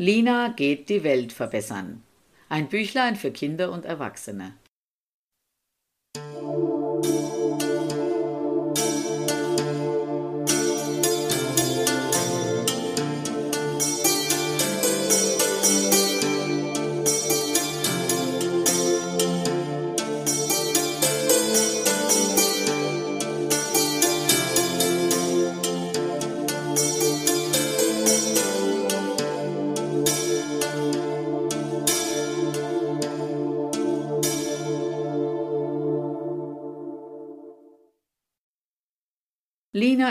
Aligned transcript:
Lina 0.00 0.48
geht 0.56 0.88
die 0.88 1.04
Welt 1.04 1.30
verbessern. 1.30 2.02
Ein 2.48 2.70
Büchlein 2.70 3.16
für 3.16 3.30
Kinder 3.30 3.70
und 3.70 3.84
Erwachsene. 3.84 4.54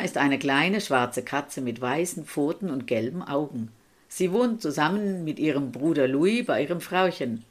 Ist 0.03 0.17
eine 0.17 0.39
kleine 0.39 0.81
schwarze 0.81 1.23
Katze 1.23 1.61
mit 1.61 1.81
weißen 1.81 2.25
Pfoten 2.25 2.69
und 2.69 2.87
gelben 2.87 3.21
Augen. 3.21 3.71
Sie 4.07 4.31
wohnt 4.31 4.61
zusammen 4.61 5.23
mit 5.23 5.37
ihrem 5.39 5.71
Bruder 5.71 6.07
Louis 6.07 6.45
bei 6.45 6.63
ihrem 6.63 6.81
Frauchen. 6.81 7.43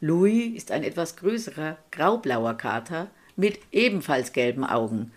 Louis 0.00 0.54
ist 0.56 0.70
ein 0.70 0.82
etwas 0.82 1.16
größerer, 1.16 1.76
graublauer 1.90 2.54
Kater 2.54 3.08
mit 3.36 3.58
ebenfalls 3.70 4.32
gelben 4.32 4.64
Augen. 4.64 5.12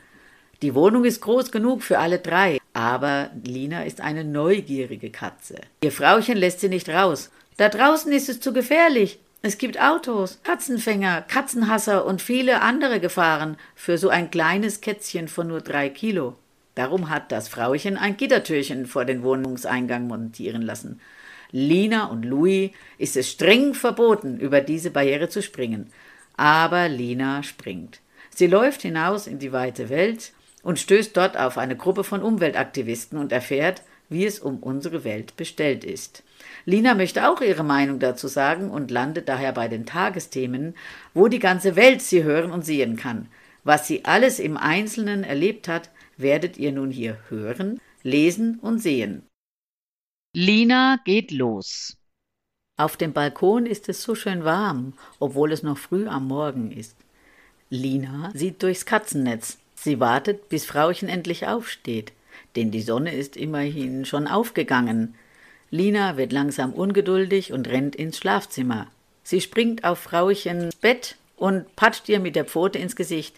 Die 0.62 0.76
Wohnung 0.76 1.06
ist 1.06 1.22
groß 1.22 1.52
genug 1.52 1.84
für 1.84 2.00
alle 2.00 2.20
drei, 2.20 2.60
aber 2.74 3.30
Lina 3.46 3.84
ist 3.84 4.02
eine 4.02 4.24
neugierige 4.24 5.10
Katze. 5.10 5.62
Ihr 5.84 5.92
Frauchen 5.92 6.38
lässt 6.38 6.60
sie 6.60 6.70
nicht 6.70 6.90
raus. 6.90 7.30
Da 7.58 7.70
draußen 7.70 8.12
ist 8.12 8.30
es 8.30 8.42
zu 8.42 8.52
gefährlich. 8.52 9.20
Es 9.42 9.58
gibt 9.58 9.80
Autos, 9.80 10.40
Katzenfänger, 10.44 11.22
Katzenhasser 11.22 12.06
und 12.06 12.22
viele 12.22 12.62
andere 12.62 13.00
Gefahren 13.00 13.58
für 13.76 13.98
so 13.98 14.10
ein 14.10 14.32
kleines 14.32 14.82
Kätzchen 14.82 15.28
von 15.28 15.48
nur 15.48 15.62
drei 15.62 15.90
Kilo. 15.90 16.36
Darum 16.76 17.10
hat 17.10 17.32
das 17.32 17.48
Frauchen 17.48 17.98
ein 17.98 18.18
Gittertürchen 18.18 18.86
vor 18.86 19.06
den 19.06 19.24
Wohnungseingang 19.24 20.08
montieren 20.08 20.62
lassen. 20.62 21.00
Lina 21.52 22.06
und 22.06 22.26
Louis 22.26 22.72
ist 22.98 23.16
es 23.16 23.30
streng 23.30 23.76
verboten, 23.76 24.40
über 24.40 24.60
diese 24.60 24.90
Barriere 24.90 25.30
zu 25.30 25.44
springen. 25.44 25.92
Aber 26.36 26.90
Lina 26.90 27.44
springt. 27.44 28.00
Sie 28.32 28.48
läuft 28.48 28.82
hinaus 28.82 29.28
in 29.28 29.38
die 29.38 29.52
weite 29.52 29.90
Welt 29.90 30.32
und 30.64 30.80
stößt 30.80 31.16
dort 31.16 31.38
auf 31.38 31.60
eine 31.60 31.76
Gruppe 31.76 32.04
von 32.04 32.24
Umweltaktivisten 32.24 33.20
und 33.20 33.32
erfährt, 33.32 33.84
wie 34.10 34.26
es 34.26 34.40
um 34.40 34.58
unsere 34.58 35.04
Welt 35.04 35.38
bestellt 35.38 35.84
ist. 35.84 36.24
Lina 36.66 36.96
möchte 36.96 37.30
auch 37.30 37.42
ihre 37.42 37.64
Meinung 37.64 38.00
dazu 38.00 38.28
sagen 38.28 38.72
und 38.72 38.90
landet 38.90 39.30
daher 39.30 39.52
bei 39.52 39.68
den 39.68 39.86
Tagesthemen, 39.86 40.76
wo 41.14 41.28
die 41.28 41.40
ganze 41.40 41.76
Welt 41.76 42.02
sie 42.02 42.24
hören 42.24 42.52
und 42.52 42.66
sehen 42.66 42.96
kann. 42.96 43.28
Was 43.64 43.88
sie 43.88 44.06
alles 44.06 44.40
im 44.40 44.58
Einzelnen 44.58 45.24
erlebt 45.24 45.68
hat, 45.68 45.90
werdet 46.18 46.58
ihr 46.58 46.72
nun 46.72 46.92
hier 46.92 47.18
hören, 47.30 47.80
lesen 48.04 48.60
und 48.60 48.80
sehen. 48.80 49.24
Lina 50.36 51.00
geht 51.06 51.32
los. 51.32 51.98
Auf 52.76 52.98
dem 52.98 53.14
Balkon 53.14 53.66
ist 53.66 53.88
es 53.88 54.02
so 54.02 54.16
schön 54.16 54.44
warm, 54.44 54.94
obwohl 55.20 55.52
es 55.52 55.62
noch 55.62 55.78
früh 55.78 56.08
am 56.08 56.28
Morgen 56.28 56.72
ist. 56.72 56.96
Lina 57.70 58.32
sieht 58.34 58.64
durchs 58.64 58.86
Katzennetz. 58.86 59.60
Sie 59.76 60.00
wartet, 60.00 60.50
bis 60.50 60.66
Frauchen 60.66 61.10
endlich 61.10 61.46
aufsteht, 61.46 62.14
denn 62.56 62.72
die 62.72 62.82
Sonne 62.82 63.14
ist 63.14 63.38
immerhin 63.38 64.06
schon 64.06 64.28
aufgegangen. 64.28 65.16
Lina 65.70 66.18
wird 66.18 66.32
langsam 66.32 66.74
ungeduldig 66.74 67.52
und 67.52 67.68
rennt 67.68 67.96
ins 67.96 68.18
Schlafzimmer. 68.18 68.88
Sie 69.24 69.42
springt 69.42 69.84
auf 69.84 70.00
Frauchens 70.00 70.76
Bett 70.76 71.16
und 71.36 71.76
patscht 71.76 72.10
ihr 72.10 72.20
mit 72.20 72.36
der 72.36 72.46
Pfote 72.46 72.80
ins 72.80 72.96
Gesicht. 72.96 73.36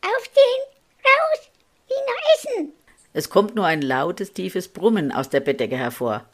Aufstehen! 0.00 0.71
Lina 2.02 2.58
essen! 2.58 2.72
Es 3.12 3.30
kommt 3.30 3.54
nur 3.54 3.66
ein 3.66 3.82
lautes, 3.82 4.32
tiefes 4.32 4.68
Brummen 4.68 5.12
aus 5.12 5.28
der 5.28 5.40
Bettdecke 5.40 5.76
hervor. 5.76 6.24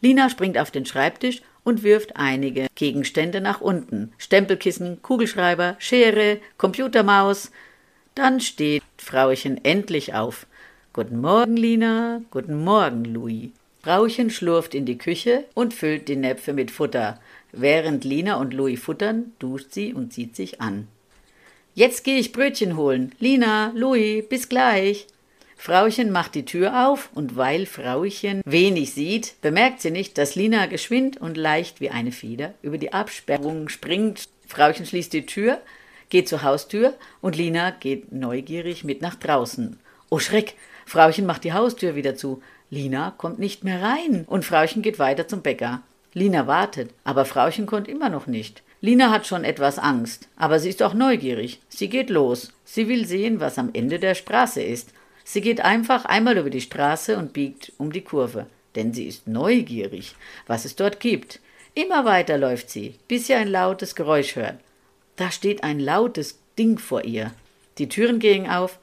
Lina 0.00 0.30
springt 0.30 0.58
auf 0.58 0.70
den 0.70 0.86
Schreibtisch 0.86 1.42
und 1.64 1.82
wirft 1.82 2.16
einige 2.16 2.66
Gegenstände 2.74 3.40
nach 3.40 3.60
unten. 3.60 4.12
Stempelkissen, 4.18 5.00
Kugelschreiber, 5.02 5.76
Schere, 5.78 6.38
Computermaus. 6.58 7.50
Dann 8.14 8.40
steht 8.40 8.82
Frauchen 8.98 9.64
endlich 9.64 10.14
auf. 10.14 10.46
Guten 10.92 11.20
Morgen, 11.20 11.56
Lina. 11.56 12.20
Guten 12.30 12.64
Morgen, 12.64 13.04
Louis. 13.04 13.50
Frauchen 13.82 14.30
schlurft 14.30 14.74
in 14.74 14.86
die 14.86 14.98
Küche 14.98 15.44
und 15.54 15.74
füllt 15.74 16.08
die 16.08 16.16
Näpfe 16.16 16.52
mit 16.52 16.70
Futter. 16.70 17.20
Während 17.52 18.04
Lina 18.04 18.36
und 18.36 18.54
Louis 18.54 18.80
futtern, 18.80 19.32
duscht 19.38 19.72
sie 19.72 19.92
und 19.92 20.12
zieht 20.12 20.36
sich 20.36 20.60
an. 20.60 20.88
Jetzt 21.74 22.04
gehe 22.04 22.18
ich 22.18 22.32
Brötchen 22.32 22.76
holen. 22.76 23.12
Lina, 23.18 23.72
Louis, 23.74 24.24
bis 24.28 24.48
gleich. 24.48 25.06
Frauchen 25.64 26.10
macht 26.10 26.34
die 26.34 26.44
Tür 26.44 26.88
auf 26.88 27.08
und 27.14 27.36
weil 27.36 27.66
Frauchen 27.66 28.40
wenig 28.44 28.94
sieht, 28.94 29.40
bemerkt 29.42 29.80
sie 29.80 29.92
nicht, 29.92 30.18
dass 30.18 30.34
Lina 30.34 30.66
geschwind 30.66 31.20
und 31.20 31.36
leicht 31.36 31.80
wie 31.80 31.90
eine 31.90 32.10
Feder 32.10 32.52
über 32.62 32.78
die 32.78 32.92
Absperrung 32.92 33.68
springt. 33.68 34.28
Frauchen 34.48 34.86
schließt 34.86 35.12
die 35.12 35.24
Tür, 35.24 35.60
geht 36.08 36.28
zur 36.28 36.42
Haustür 36.42 36.94
und 37.20 37.36
Lina 37.36 37.70
geht 37.70 38.10
neugierig 38.10 38.82
mit 38.82 39.02
nach 39.02 39.14
draußen. 39.14 39.78
Oh 40.10 40.18
Schreck! 40.18 40.54
Frauchen 40.84 41.26
macht 41.26 41.44
die 41.44 41.52
Haustür 41.52 41.94
wieder 41.94 42.16
zu. 42.16 42.42
Lina 42.68 43.14
kommt 43.16 43.38
nicht 43.38 43.62
mehr 43.62 43.80
rein 43.82 44.24
und 44.26 44.44
Frauchen 44.44 44.82
geht 44.82 44.98
weiter 44.98 45.28
zum 45.28 45.42
Bäcker. 45.42 45.80
Lina 46.12 46.48
wartet, 46.48 46.90
aber 47.04 47.24
Frauchen 47.24 47.66
kommt 47.66 47.86
immer 47.86 48.08
noch 48.08 48.26
nicht. 48.26 48.64
Lina 48.80 49.10
hat 49.12 49.28
schon 49.28 49.44
etwas 49.44 49.78
Angst, 49.78 50.26
aber 50.34 50.58
sie 50.58 50.70
ist 50.70 50.82
auch 50.82 50.92
neugierig. 50.92 51.60
Sie 51.68 51.88
geht 51.88 52.10
los. 52.10 52.52
Sie 52.64 52.88
will 52.88 53.06
sehen, 53.06 53.38
was 53.38 53.58
am 53.58 53.70
Ende 53.72 54.00
der 54.00 54.16
Straße 54.16 54.60
ist. 54.60 54.92
Sie 55.24 55.40
geht 55.40 55.60
einfach 55.60 56.04
einmal 56.04 56.38
über 56.38 56.50
die 56.50 56.60
Straße 56.60 57.16
und 57.16 57.32
biegt 57.32 57.72
um 57.78 57.92
die 57.92 58.02
Kurve, 58.02 58.46
denn 58.74 58.92
sie 58.92 59.06
ist 59.06 59.26
neugierig, 59.26 60.14
was 60.46 60.64
es 60.64 60.76
dort 60.76 61.00
gibt. 61.00 61.40
Immer 61.74 62.04
weiter 62.04 62.38
läuft 62.38 62.70
sie, 62.70 62.96
bis 63.08 63.26
sie 63.26 63.34
ein 63.34 63.48
lautes 63.48 63.94
Geräusch 63.94 64.36
hört. 64.36 64.58
Da 65.16 65.30
steht 65.30 65.64
ein 65.64 65.80
lautes 65.80 66.38
Ding 66.58 66.78
vor 66.78 67.04
ihr. 67.04 67.32
Die 67.78 67.88
Türen 67.88 68.18
gehen 68.18 68.48
auf 68.48 68.78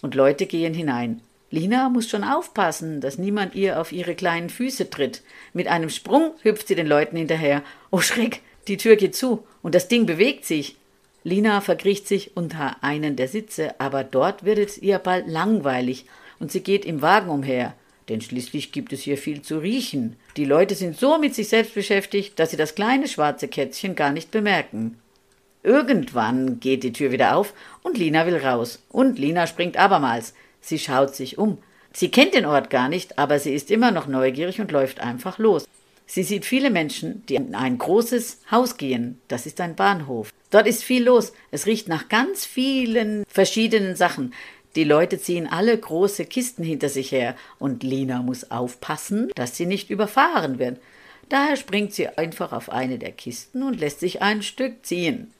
und 0.00 0.14
Leute 0.14 0.46
gehen 0.46 0.74
hinein. 0.74 1.22
Lina 1.50 1.90
muss 1.90 2.08
schon 2.08 2.24
aufpassen, 2.24 3.00
dass 3.00 3.18
niemand 3.18 3.54
ihr 3.54 3.78
auf 3.78 3.92
ihre 3.92 4.14
kleinen 4.14 4.48
Füße 4.48 4.88
tritt. 4.88 5.22
Mit 5.52 5.68
einem 5.68 5.90
Sprung 5.90 6.32
hüpft 6.42 6.68
sie 6.68 6.74
den 6.74 6.86
Leuten 6.86 7.16
hinterher. 7.16 7.62
Oh 7.90 8.00
Schreck, 8.00 8.40
die 8.68 8.78
Tür 8.78 8.96
geht 8.96 9.14
zu 9.14 9.46
und 9.60 9.74
das 9.74 9.86
Ding 9.86 10.06
bewegt 10.06 10.46
sich. 10.46 10.76
Lina 11.24 11.60
verkriecht 11.60 12.08
sich 12.08 12.36
unter 12.36 12.82
einen 12.82 13.16
der 13.16 13.28
Sitze, 13.28 13.78
aber 13.80 14.02
dort 14.04 14.44
wird 14.44 14.58
es 14.58 14.78
ihr 14.78 14.98
bald 14.98 15.28
langweilig 15.28 16.06
und 16.40 16.50
sie 16.50 16.62
geht 16.62 16.84
im 16.84 17.02
Wagen 17.02 17.30
umher. 17.30 17.74
Denn 18.08 18.20
schließlich 18.20 18.72
gibt 18.72 18.92
es 18.92 19.02
hier 19.02 19.16
viel 19.16 19.42
zu 19.42 19.58
riechen. 19.58 20.16
Die 20.36 20.44
Leute 20.44 20.74
sind 20.74 20.98
so 20.98 21.18
mit 21.18 21.34
sich 21.34 21.48
selbst 21.48 21.74
beschäftigt, 21.74 22.38
dass 22.38 22.50
sie 22.50 22.56
das 22.56 22.74
kleine 22.74 23.06
schwarze 23.06 23.46
Kätzchen 23.46 23.94
gar 23.94 24.12
nicht 24.12 24.32
bemerken. 24.32 24.98
Irgendwann 25.62 26.58
geht 26.58 26.82
die 26.82 26.92
Tür 26.92 27.12
wieder 27.12 27.36
auf 27.36 27.54
und 27.82 27.96
Lina 27.96 28.26
will 28.26 28.38
raus. 28.38 28.80
Und 28.88 29.18
Lina 29.18 29.46
springt 29.46 29.76
abermals. 29.76 30.34
Sie 30.60 30.78
schaut 30.78 31.14
sich 31.14 31.38
um. 31.38 31.58
Sie 31.92 32.10
kennt 32.10 32.34
den 32.34 32.46
Ort 32.46 32.70
gar 32.70 32.88
nicht, 32.88 33.18
aber 33.18 33.38
sie 33.38 33.54
ist 33.54 33.70
immer 33.70 33.92
noch 33.92 34.08
neugierig 34.08 34.60
und 34.60 34.72
läuft 34.72 35.00
einfach 35.00 35.38
los. 35.38 35.64
Sie 36.14 36.24
sieht 36.24 36.44
viele 36.44 36.68
Menschen, 36.68 37.24
die 37.24 37.36
in 37.36 37.54
ein 37.54 37.78
großes 37.78 38.40
Haus 38.50 38.76
gehen. 38.76 39.18
Das 39.28 39.46
ist 39.46 39.62
ein 39.62 39.76
Bahnhof. 39.76 40.30
Dort 40.50 40.66
ist 40.66 40.84
viel 40.84 41.04
los. 41.04 41.32
Es 41.50 41.64
riecht 41.64 41.88
nach 41.88 42.10
ganz 42.10 42.44
vielen 42.44 43.24
verschiedenen 43.26 43.96
Sachen. 43.96 44.34
Die 44.76 44.84
Leute 44.84 45.18
ziehen 45.18 45.46
alle 45.46 45.74
große 45.74 46.26
Kisten 46.26 46.64
hinter 46.64 46.90
sich 46.90 47.12
her 47.12 47.34
und 47.58 47.82
Lina 47.82 48.20
muss 48.20 48.50
aufpassen, 48.50 49.30
dass 49.36 49.56
sie 49.56 49.64
nicht 49.64 49.88
überfahren 49.88 50.58
wird. 50.58 50.78
Daher 51.30 51.56
springt 51.56 51.94
sie 51.94 52.08
einfach 52.08 52.52
auf 52.52 52.68
eine 52.68 52.98
der 52.98 53.12
Kisten 53.12 53.62
und 53.62 53.80
lässt 53.80 54.00
sich 54.00 54.20
ein 54.20 54.42
Stück 54.42 54.84
ziehen. 54.84 55.32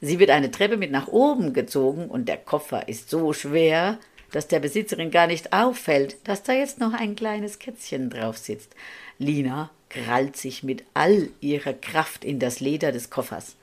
Sie 0.00 0.18
wird 0.18 0.30
eine 0.30 0.50
Treppe 0.50 0.78
mit 0.78 0.90
nach 0.90 1.06
oben 1.06 1.52
gezogen 1.52 2.06
und 2.06 2.28
der 2.28 2.38
Koffer 2.38 2.88
ist 2.88 3.08
so 3.08 3.32
schwer, 3.32 4.00
dass 4.32 4.48
der 4.48 4.58
Besitzerin 4.58 5.12
gar 5.12 5.28
nicht 5.28 5.52
auffällt, 5.52 6.16
dass 6.24 6.42
da 6.42 6.54
jetzt 6.54 6.80
noch 6.80 6.92
ein 6.92 7.14
kleines 7.14 7.60
Kätzchen 7.60 8.10
drauf 8.10 8.36
sitzt. 8.36 8.74
Lina 9.20 9.70
krallt 9.88 10.36
sich 10.36 10.62
mit 10.62 10.84
all 10.94 11.28
ihrer 11.40 11.72
Kraft 11.72 12.24
in 12.24 12.38
das 12.38 12.60
Leder 12.60 12.92
des 12.92 13.10
Koffers. 13.10 13.56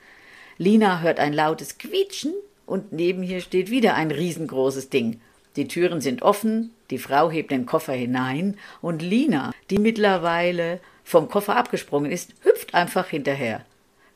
Lina 0.58 1.00
hört 1.00 1.20
ein 1.20 1.32
lautes 1.32 1.78
Quietschen 1.78 2.32
und 2.64 2.92
neben 2.92 3.22
ihr 3.22 3.40
steht 3.40 3.70
wieder 3.70 3.94
ein 3.94 4.10
riesengroßes 4.10 4.88
Ding. 4.90 5.20
Die 5.56 5.68
Türen 5.68 6.00
sind 6.00 6.22
offen, 6.22 6.72
die 6.90 6.98
Frau 6.98 7.30
hebt 7.30 7.50
den 7.50 7.66
Koffer 7.66 7.92
hinein 7.92 8.58
und 8.82 9.02
Lina, 9.02 9.52
die 9.70 9.78
mittlerweile 9.78 10.80
vom 11.04 11.28
Koffer 11.28 11.56
abgesprungen 11.56 12.10
ist, 12.10 12.34
hüpft 12.42 12.74
einfach 12.74 13.08
hinterher. 13.08 13.64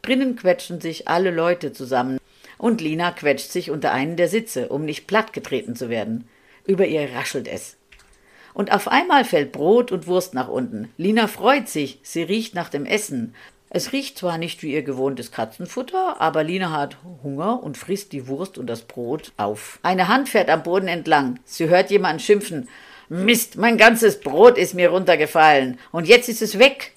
Drinnen 0.02 0.36
quetschen 0.36 0.80
sich 0.80 1.08
alle 1.08 1.30
Leute 1.30 1.72
zusammen 1.72 2.18
und 2.58 2.80
Lina 2.80 3.10
quetscht 3.12 3.50
sich 3.50 3.70
unter 3.70 3.92
einen 3.92 4.16
der 4.16 4.28
Sitze, 4.28 4.68
um 4.68 4.84
nicht 4.84 5.06
plattgetreten 5.06 5.76
zu 5.76 5.88
werden. 5.88 6.28
Über 6.66 6.86
ihr 6.86 7.10
raschelt 7.14 7.48
es. 7.48 7.76
Und 8.54 8.72
auf 8.72 8.88
einmal 8.88 9.24
fällt 9.24 9.52
Brot 9.52 9.92
und 9.92 10.06
Wurst 10.06 10.34
nach 10.34 10.48
unten. 10.48 10.92
Lina 10.96 11.26
freut 11.26 11.68
sich, 11.68 12.00
sie 12.02 12.22
riecht 12.22 12.54
nach 12.54 12.68
dem 12.68 12.86
Essen. 12.86 13.34
Es 13.72 13.92
riecht 13.92 14.18
zwar 14.18 14.36
nicht 14.36 14.64
wie 14.64 14.72
ihr 14.72 14.82
gewohntes 14.82 15.30
Katzenfutter, 15.30 16.20
aber 16.20 16.42
Lina 16.42 16.72
hat 16.72 16.96
Hunger 17.22 17.62
und 17.62 17.78
frisst 17.78 18.12
die 18.12 18.26
Wurst 18.26 18.58
und 18.58 18.66
das 18.66 18.82
Brot 18.82 19.32
auf. 19.36 19.78
Eine 19.82 20.08
Hand 20.08 20.28
fährt 20.28 20.50
am 20.50 20.64
Boden 20.64 20.88
entlang. 20.88 21.38
Sie 21.44 21.68
hört 21.68 21.90
jemanden 21.90 22.18
schimpfen. 22.18 22.68
Mist, 23.08 23.56
mein 23.56 23.78
ganzes 23.78 24.20
Brot 24.20 24.58
ist 24.58 24.74
mir 24.74 24.90
runtergefallen 24.90 25.78
und 25.92 26.08
jetzt 26.08 26.28
ist 26.28 26.42
es 26.42 26.58
weg. 26.58 26.92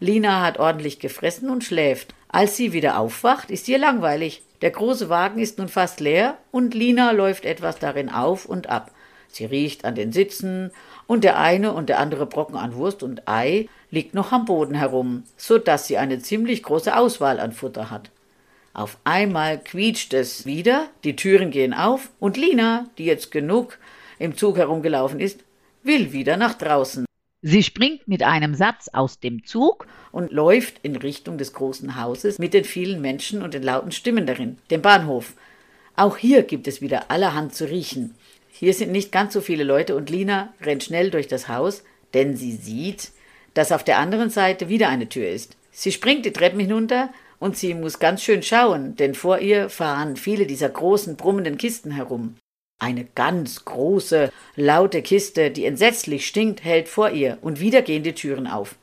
Lina 0.00 0.42
hat 0.42 0.58
ordentlich 0.58 1.00
gefressen 1.00 1.50
und 1.50 1.64
schläft. 1.64 2.14
Als 2.28 2.56
sie 2.56 2.72
wieder 2.72 2.98
aufwacht, 2.98 3.50
ist 3.50 3.68
ihr 3.68 3.78
langweilig. 3.78 4.42
Der 4.62 4.70
große 4.70 5.08
Wagen 5.08 5.40
ist 5.40 5.58
nun 5.58 5.68
fast 5.68 6.00
leer 6.00 6.38
und 6.50 6.74
Lina 6.74 7.10
läuft 7.10 7.44
etwas 7.44 7.78
darin 7.78 8.10
auf 8.10 8.46
und 8.46 8.68
ab. 8.68 8.90
Sie 9.28 9.44
riecht 9.44 9.84
an 9.84 9.94
den 9.94 10.12
Sitzen 10.12 10.70
und 11.06 11.24
der 11.24 11.38
eine 11.38 11.72
und 11.72 11.88
der 11.88 11.98
andere 11.98 12.26
Brocken 12.26 12.56
an 12.56 12.74
Wurst 12.74 13.02
und 13.02 13.28
Ei 13.28 13.68
liegt 13.90 14.14
noch 14.14 14.32
am 14.32 14.44
Boden 14.44 14.74
herum, 14.74 15.24
so 15.36 15.58
dass 15.58 15.86
sie 15.86 15.98
eine 15.98 16.18
ziemlich 16.20 16.62
große 16.62 16.96
Auswahl 16.96 17.40
an 17.40 17.52
Futter 17.52 17.90
hat. 17.90 18.10
Auf 18.72 18.98
einmal 19.04 19.58
quietscht 19.58 20.12
es 20.12 20.44
wieder, 20.44 20.88
die 21.02 21.16
Türen 21.16 21.50
gehen 21.50 21.72
auf 21.72 22.10
und 22.18 22.36
Lina, 22.36 22.86
die 22.98 23.04
jetzt 23.04 23.30
genug 23.30 23.78
im 24.18 24.36
Zug 24.36 24.58
herumgelaufen 24.58 25.20
ist, 25.20 25.40
will 25.82 26.12
wieder 26.12 26.36
nach 26.36 26.54
draußen. 26.54 27.06
Sie 27.42 27.62
springt 27.62 28.08
mit 28.08 28.22
einem 28.22 28.54
Satz 28.54 28.88
aus 28.92 29.20
dem 29.20 29.44
Zug 29.44 29.86
und 30.10 30.32
läuft 30.32 30.80
in 30.82 30.96
Richtung 30.96 31.38
des 31.38 31.52
großen 31.52 32.02
Hauses 32.02 32.38
mit 32.38 32.54
den 32.54 32.64
vielen 32.64 33.00
Menschen 33.00 33.42
und 33.42 33.54
den 33.54 33.62
lauten 33.62 33.92
Stimmen 33.92 34.26
darin, 34.26 34.58
dem 34.70 34.82
Bahnhof. 34.82 35.34
Auch 35.94 36.16
hier 36.16 36.42
gibt 36.42 36.66
es 36.66 36.80
wieder 36.80 37.10
allerhand 37.10 37.54
zu 37.54 37.70
riechen. 37.70 38.14
Hier 38.58 38.72
sind 38.72 38.90
nicht 38.90 39.12
ganz 39.12 39.34
so 39.34 39.42
viele 39.42 39.64
Leute 39.64 39.94
und 39.94 40.08
Lina 40.08 40.54
rennt 40.62 40.82
schnell 40.82 41.10
durch 41.10 41.28
das 41.28 41.48
Haus, 41.48 41.84
denn 42.14 42.36
sie 42.36 42.52
sieht, 42.52 43.10
dass 43.52 43.70
auf 43.70 43.84
der 43.84 43.98
anderen 43.98 44.30
Seite 44.30 44.70
wieder 44.70 44.88
eine 44.88 45.10
Tür 45.10 45.28
ist. 45.28 45.56
Sie 45.72 45.92
springt 45.92 46.24
die 46.24 46.32
Treppen 46.32 46.60
hinunter 46.60 47.10
und 47.38 47.58
sie 47.58 47.74
muss 47.74 47.98
ganz 47.98 48.22
schön 48.22 48.42
schauen, 48.42 48.96
denn 48.96 49.14
vor 49.14 49.40
ihr 49.40 49.68
fahren 49.68 50.16
viele 50.16 50.46
dieser 50.46 50.70
großen, 50.70 51.16
brummenden 51.16 51.58
Kisten 51.58 51.90
herum. 51.90 52.36
Eine 52.78 53.04
ganz 53.04 53.66
große, 53.66 54.32
laute 54.56 55.02
Kiste, 55.02 55.50
die 55.50 55.66
entsetzlich 55.66 56.26
stinkt, 56.26 56.64
hält 56.64 56.88
vor 56.88 57.10
ihr, 57.10 57.36
und 57.42 57.60
wieder 57.60 57.82
gehen 57.82 58.04
die 58.04 58.14
Türen 58.14 58.46
auf. 58.46 58.76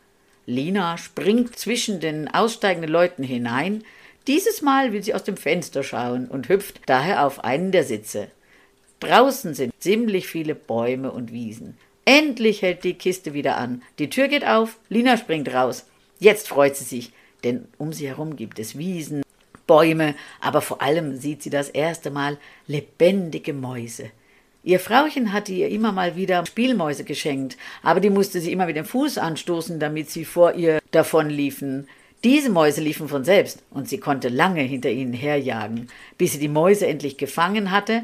Lina 0.45 0.99
springt 0.99 1.57
zwischen 1.57 1.99
den 1.99 2.27
aussteigenden 2.27 2.91
Leuten 2.91 3.23
hinein, 3.23 3.83
dieses 4.27 4.61
Mal 4.61 4.93
will 4.93 5.01
sie 5.01 5.15
aus 5.15 5.23
dem 5.23 5.35
Fenster 5.35 5.81
schauen 5.81 6.27
und 6.27 6.47
hüpft 6.47 6.81
daher 6.85 7.25
auf 7.25 7.43
einen 7.43 7.71
der 7.71 7.83
Sitze. 7.83 8.27
Draußen 9.03 9.53
sind 9.53 9.73
ziemlich 9.79 10.27
viele 10.27 10.55
Bäume 10.55 11.11
und 11.11 11.33
Wiesen. 11.33 11.77
Endlich 12.05 12.61
hält 12.61 12.85
die 12.85 12.93
Kiste 12.93 13.33
wieder 13.33 13.57
an. 13.57 13.81
Die 13.99 14.09
Tür 14.09 14.29
geht 14.29 14.47
auf, 14.47 14.77
Lina 14.87 15.17
springt 15.17 15.53
raus. 15.53 15.85
Jetzt 16.19 16.47
freut 16.47 16.77
sie 16.77 16.85
sich, 16.85 17.11
denn 17.43 17.67
um 17.77 17.91
sie 17.91 18.07
herum 18.07 18.37
gibt 18.37 18.59
es 18.59 18.77
Wiesen, 18.77 19.23
Bäume, 19.67 20.15
aber 20.39 20.61
vor 20.61 20.81
allem 20.81 21.17
sieht 21.17 21.43
sie 21.43 21.49
das 21.49 21.67
erste 21.67 22.11
Mal 22.11 22.37
lebendige 22.65 23.53
Mäuse. 23.53 24.09
Ihr 24.63 24.79
Frauchen 24.79 25.33
hatte 25.33 25.51
ihr 25.51 25.67
immer 25.67 25.91
mal 25.91 26.15
wieder 26.15 26.45
Spielmäuse 26.45 27.03
geschenkt, 27.03 27.57
aber 27.81 27.99
die 27.99 28.09
musste 28.09 28.39
sie 28.39 28.53
immer 28.53 28.67
mit 28.67 28.77
dem 28.77 28.85
Fuß 28.85 29.17
anstoßen, 29.17 29.81
damit 29.81 30.09
sie 30.09 30.23
vor 30.23 30.53
ihr 30.53 30.79
davonliefen. 30.91 31.89
Diese 32.23 32.49
Mäuse 32.49 32.79
liefen 32.79 33.09
von 33.09 33.25
selbst, 33.25 33.63
und 33.69 33.89
sie 33.89 33.97
konnte 33.97 34.29
lange 34.29 34.61
hinter 34.61 34.89
ihnen 34.89 35.11
herjagen, 35.11 35.89
bis 36.17 36.31
sie 36.31 36.39
die 36.39 36.47
Mäuse 36.47 36.87
endlich 36.87 37.17
gefangen 37.17 37.71
hatte 37.71 38.03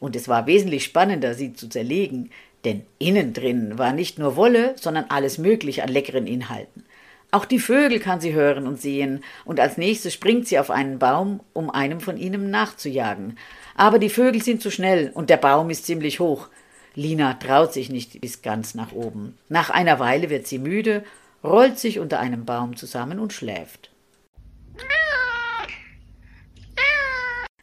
und 0.00 0.16
es 0.16 0.28
war 0.28 0.46
wesentlich 0.46 0.84
spannender, 0.84 1.34
sie 1.34 1.52
zu 1.52 1.68
zerlegen, 1.68 2.30
denn 2.64 2.82
innen 2.98 3.32
drin 3.32 3.78
war 3.78 3.92
nicht 3.92 4.18
nur 4.18 4.36
Wolle, 4.36 4.74
sondern 4.76 5.06
alles 5.08 5.38
Mögliche 5.38 5.82
an 5.82 5.88
leckeren 5.88 6.26
Inhalten. 6.26 6.84
Auch 7.30 7.44
die 7.44 7.58
Vögel 7.58 8.00
kann 8.00 8.20
sie 8.20 8.32
hören 8.32 8.66
und 8.66 8.80
sehen, 8.80 9.22
und 9.44 9.60
als 9.60 9.76
nächstes 9.76 10.14
springt 10.14 10.48
sie 10.48 10.58
auf 10.58 10.70
einen 10.70 10.98
Baum, 10.98 11.40
um 11.52 11.70
einem 11.70 12.00
von 12.00 12.16
ihnen 12.16 12.50
nachzujagen. 12.50 13.38
Aber 13.74 13.98
die 13.98 14.08
Vögel 14.08 14.42
sind 14.42 14.62
zu 14.62 14.70
schnell 14.70 15.10
und 15.14 15.28
der 15.28 15.36
Baum 15.36 15.68
ist 15.68 15.84
ziemlich 15.84 16.20
hoch. 16.20 16.48
Lina 16.94 17.34
traut 17.34 17.72
sich 17.74 17.90
nicht 17.90 18.20
bis 18.20 18.42
ganz 18.42 18.74
nach 18.74 18.92
oben. 18.92 19.36
Nach 19.48 19.68
einer 19.70 20.00
Weile 20.00 20.30
wird 20.30 20.46
sie 20.46 20.58
müde, 20.58 21.04
rollt 21.44 21.78
sich 21.78 21.98
unter 21.98 22.18
einem 22.18 22.44
Baum 22.44 22.76
zusammen 22.76 23.18
und 23.18 23.32
schläft. 23.32 23.90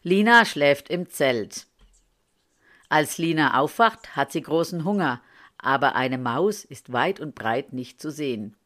Lina 0.02 0.44
schläft 0.44 0.88
im 0.88 1.10
Zelt. 1.10 1.66
Als 2.88 3.18
Lina 3.18 3.58
aufwacht, 3.58 4.16
hat 4.16 4.32
sie 4.32 4.42
großen 4.42 4.84
Hunger, 4.84 5.20
aber 5.58 5.96
eine 5.96 6.18
Maus 6.18 6.64
ist 6.64 6.92
weit 6.92 7.20
und 7.20 7.34
breit 7.34 7.72
nicht 7.72 8.00
zu 8.00 8.10
sehen. 8.10 8.56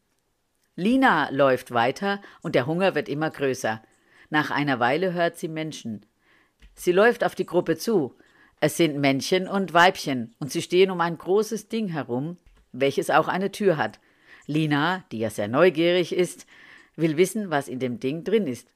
Lina 0.75 1.29
läuft 1.31 1.71
weiter 1.71 2.21
und 2.41 2.55
der 2.55 2.65
Hunger 2.65 2.95
wird 2.95 3.09
immer 3.09 3.29
größer. 3.29 3.81
Nach 4.29 4.51
einer 4.51 4.79
Weile 4.79 5.13
hört 5.13 5.37
sie 5.37 5.47
Menschen. 5.47 6.05
Sie 6.75 6.91
läuft 6.91 7.23
auf 7.23 7.35
die 7.35 7.45
Gruppe 7.45 7.77
zu. 7.77 8.15
Es 8.59 8.77
sind 8.77 8.97
Männchen 8.97 9.47
und 9.47 9.73
Weibchen 9.73 10.35
und 10.39 10.51
sie 10.51 10.61
stehen 10.61 10.91
um 10.91 11.01
ein 11.01 11.17
großes 11.17 11.67
Ding 11.67 11.87
herum, 11.87 12.37
welches 12.71 13.09
auch 13.09 13.27
eine 13.27 13.51
Tür 13.51 13.77
hat. 13.77 13.99
Lina, 14.45 15.03
die 15.11 15.19
ja 15.19 15.29
sehr 15.29 15.47
neugierig 15.47 16.13
ist, 16.13 16.45
will 16.95 17.17
wissen, 17.17 17.49
was 17.49 17.67
in 17.67 17.79
dem 17.79 17.99
Ding 17.99 18.23
drin 18.23 18.47
ist. 18.47 18.67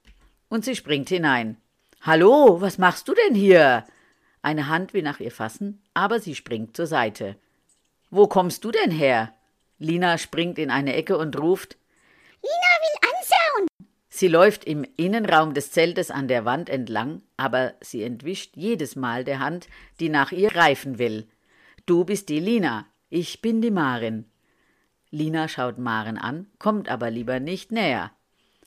Und 0.49 0.65
sie 0.65 0.75
springt 0.75 1.09
hinein. 1.09 1.57
Hallo, 2.01 2.61
was 2.61 2.77
machst 2.77 3.07
du 3.07 3.13
denn 3.13 3.35
hier? 3.35 3.85
Eine 4.45 4.67
Hand 4.67 4.93
will 4.93 5.01
nach 5.01 5.19
ihr 5.19 5.31
fassen, 5.31 5.81
aber 5.95 6.19
sie 6.19 6.35
springt 6.35 6.77
zur 6.77 6.85
Seite. 6.85 7.35
Wo 8.11 8.27
kommst 8.27 8.63
du 8.63 8.69
denn 8.69 8.91
her? 8.91 9.33
Lina 9.79 10.19
springt 10.19 10.59
in 10.59 10.69
eine 10.69 10.93
Ecke 10.93 11.17
und 11.17 11.39
ruft 11.39 11.77
Lina 12.43 12.75
will 12.83 13.09
anschauen. 13.09 13.67
Sie 14.07 14.27
läuft 14.27 14.63
im 14.65 14.85
Innenraum 14.97 15.55
des 15.55 15.71
Zeltes 15.71 16.11
an 16.11 16.27
der 16.27 16.45
Wand 16.45 16.69
entlang, 16.69 17.23
aber 17.37 17.73
sie 17.81 18.03
entwischt 18.03 18.55
jedes 18.55 18.95
Mal 18.95 19.23
der 19.23 19.39
Hand, 19.39 19.67
die 19.99 20.09
nach 20.09 20.31
ihr 20.31 20.51
greifen 20.51 20.99
will. 20.99 21.27
Du 21.87 22.05
bist 22.05 22.29
die 22.29 22.39
Lina, 22.39 22.85
ich 23.09 23.41
bin 23.41 23.63
die 23.63 23.71
Marin. 23.71 24.25
Lina 25.09 25.47
schaut 25.47 25.79
Maren 25.79 26.19
an, 26.19 26.45
kommt 26.59 26.87
aber 26.87 27.09
lieber 27.09 27.39
nicht 27.39 27.71
näher. 27.71 28.11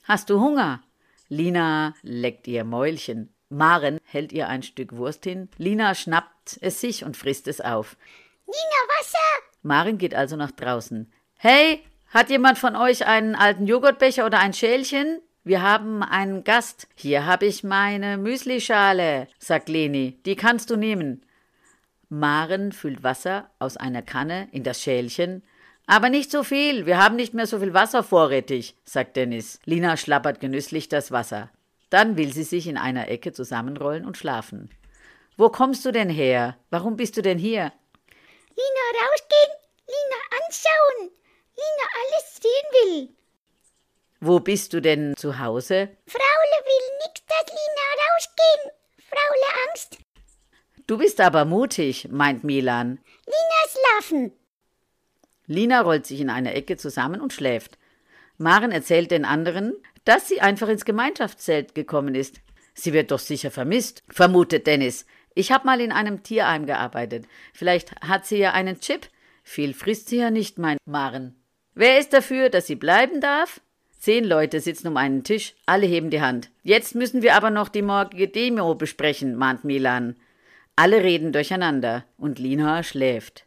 Hast 0.03 0.29
du 0.29 0.41
Hunger? 0.41 0.81
Lina 1.29 1.95
leckt 2.01 2.49
ihr 2.49 2.65
Mäulchen. 2.65 3.33
Maren 3.49 3.99
hält 4.03 4.31
ihr 4.31 4.47
ein 4.47 4.63
Stück 4.63 4.95
Wurst 4.95 5.23
hin. 5.23 5.49
Lina 5.57 5.95
schnappt 5.95 6.59
es 6.61 6.79
sich 6.79 7.03
und 7.03 7.17
frisst 7.17 7.47
es 7.47 7.61
auf. 7.61 7.97
Lina, 8.45 8.97
Wasser! 8.97 9.17
Maren 9.63 9.97
geht 9.97 10.13
also 10.13 10.35
nach 10.35 10.51
draußen. 10.51 11.11
Hey, 11.37 11.83
hat 12.09 12.29
jemand 12.29 12.57
von 12.57 12.75
euch 12.75 13.05
einen 13.05 13.35
alten 13.35 13.65
Joghurtbecher 13.67 14.25
oder 14.25 14.39
ein 14.39 14.53
Schälchen? 14.53 15.21
Wir 15.43 15.61
haben 15.61 16.03
einen 16.03 16.43
Gast. 16.43 16.87
Hier 16.95 17.25
habe 17.25 17.47
ich 17.47 17.63
meine 17.63 18.17
Müslischale, 18.17 19.27
sagt 19.39 19.69
Leni. 19.69 20.19
Die 20.25 20.35
kannst 20.35 20.69
du 20.69 20.75
nehmen. 20.75 21.25
Maren 22.09 22.71
füllt 22.71 23.03
Wasser 23.03 23.49
aus 23.59 23.77
einer 23.77 24.01
Kanne 24.01 24.47
in 24.51 24.63
das 24.63 24.81
Schälchen. 24.81 25.43
Aber 25.87 26.09
nicht 26.09 26.29
so 26.29 26.43
viel. 26.43 26.85
Wir 26.85 27.01
haben 27.03 27.15
nicht 27.15 27.33
mehr 27.33 27.47
so 27.47 27.59
viel 27.59 27.73
Wasser 27.73 28.03
vorrätig, 28.03 28.75
sagt 28.83 29.15
Dennis. 29.15 29.59
Lina 29.65 29.97
schlappert 29.97 30.39
genüsslich 30.39 30.87
das 30.87 31.11
Wasser. 31.11 31.49
Dann 31.89 32.17
will 32.17 32.33
sie 32.33 32.43
sich 32.43 32.67
in 32.67 32.77
einer 32.77 33.07
Ecke 33.07 33.33
zusammenrollen 33.33 34.05
und 34.05 34.17
schlafen. 34.17 34.69
Wo 35.37 35.49
kommst 35.49 35.85
du 35.85 35.91
denn 35.91 36.09
her? 36.09 36.57
Warum 36.69 36.97
bist 36.97 37.17
du 37.17 37.21
denn 37.21 37.37
hier? 37.37 37.71
Lina 38.49 38.85
rausgehen, 39.01 39.53
Lina 39.87 40.19
anschauen, 40.37 41.11
Lina 41.55 41.85
alles 42.01 42.35
sehen 42.35 42.69
will. 42.73 43.15
Wo 44.21 44.39
bist 44.41 44.73
du 44.73 44.81
denn 44.81 45.13
zu 45.15 45.39
Hause? 45.39 45.89
Fraule 46.05 46.59
will 46.65 46.97
nicht, 47.07 47.23
dass 47.29 47.47
Lina 47.47 47.87
rausgehen. 48.03 48.71
Fraule 49.07 49.69
Angst. 49.69 49.97
Du 50.87 50.97
bist 50.97 51.21
aber 51.21 51.45
mutig, 51.45 52.09
meint 52.11 52.43
Milan. 52.43 52.99
Lina 53.25 54.01
schlafen. 54.01 54.33
Lina 55.45 55.81
rollt 55.81 56.05
sich 56.05 56.19
in 56.19 56.29
einer 56.29 56.53
Ecke 56.53 56.75
zusammen 56.75 57.21
und 57.21 57.31
schläft. 57.31 57.77
Maren 58.37 58.71
erzählt 58.71 59.11
den 59.11 59.25
anderen, 59.25 59.73
dass 60.09 60.27
sie 60.27 60.41
einfach 60.41 60.69
ins 60.69 60.85
Gemeinschaftszelt 60.85 61.75
gekommen 61.75 62.15
ist. 62.15 62.41
Sie 62.73 62.93
wird 62.93 63.11
doch 63.11 63.19
sicher 63.19 63.51
vermisst, 63.51 64.01
vermutet 64.09 64.65
Dennis. 64.65 65.05
Ich 65.35 65.51
habe 65.51 65.67
mal 65.67 65.79
in 65.81 65.91
einem 65.91 66.23
Tierheim 66.23 66.65
gearbeitet. 66.65 67.27
Vielleicht 67.53 67.95
hat 68.01 68.25
sie 68.25 68.37
ja 68.37 68.53
einen 68.53 68.79
Chip. 68.79 69.07
Viel 69.43 69.75
frisst 69.75 70.09
sie 70.09 70.17
ja 70.17 70.31
nicht, 70.31 70.57
meint 70.57 70.79
Maren. 70.87 71.35
Wer 71.75 71.99
ist 71.99 72.11
dafür, 72.11 72.49
dass 72.49 72.65
sie 72.65 72.75
bleiben 72.75 73.21
darf? 73.21 73.61
Zehn 73.99 74.25
Leute 74.25 74.61
sitzen 74.61 74.87
um 74.87 74.97
einen 74.97 75.23
Tisch, 75.23 75.53
alle 75.67 75.85
heben 75.85 76.09
die 76.09 76.21
Hand. 76.21 76.49
Jetzt 76.63 76.95
müssen 76.95 77.21
wir 77.21 77.35
aber 77.35 77.51
noch 77.51 77.69
die 77.69 77.83
morgige 77.83 78.29
Demo 78.29 78.73
besprechen, 78.73 79.35
mahnt 79.35 79.63
Milan. 79.63 80.15
Alle 80.75 81.03
reden 81.03 81.33
durcheinander 81.33 82.03
und 82.17 82.39
Lina 82.39 82.81
schläft. 82.81 83.45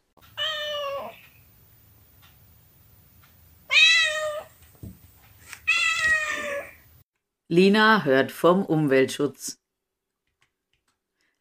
Lina 7.52 8.04
hört 8.04 8.32
vom 8.32 8.64
Umweltschutz. 8.64 9.60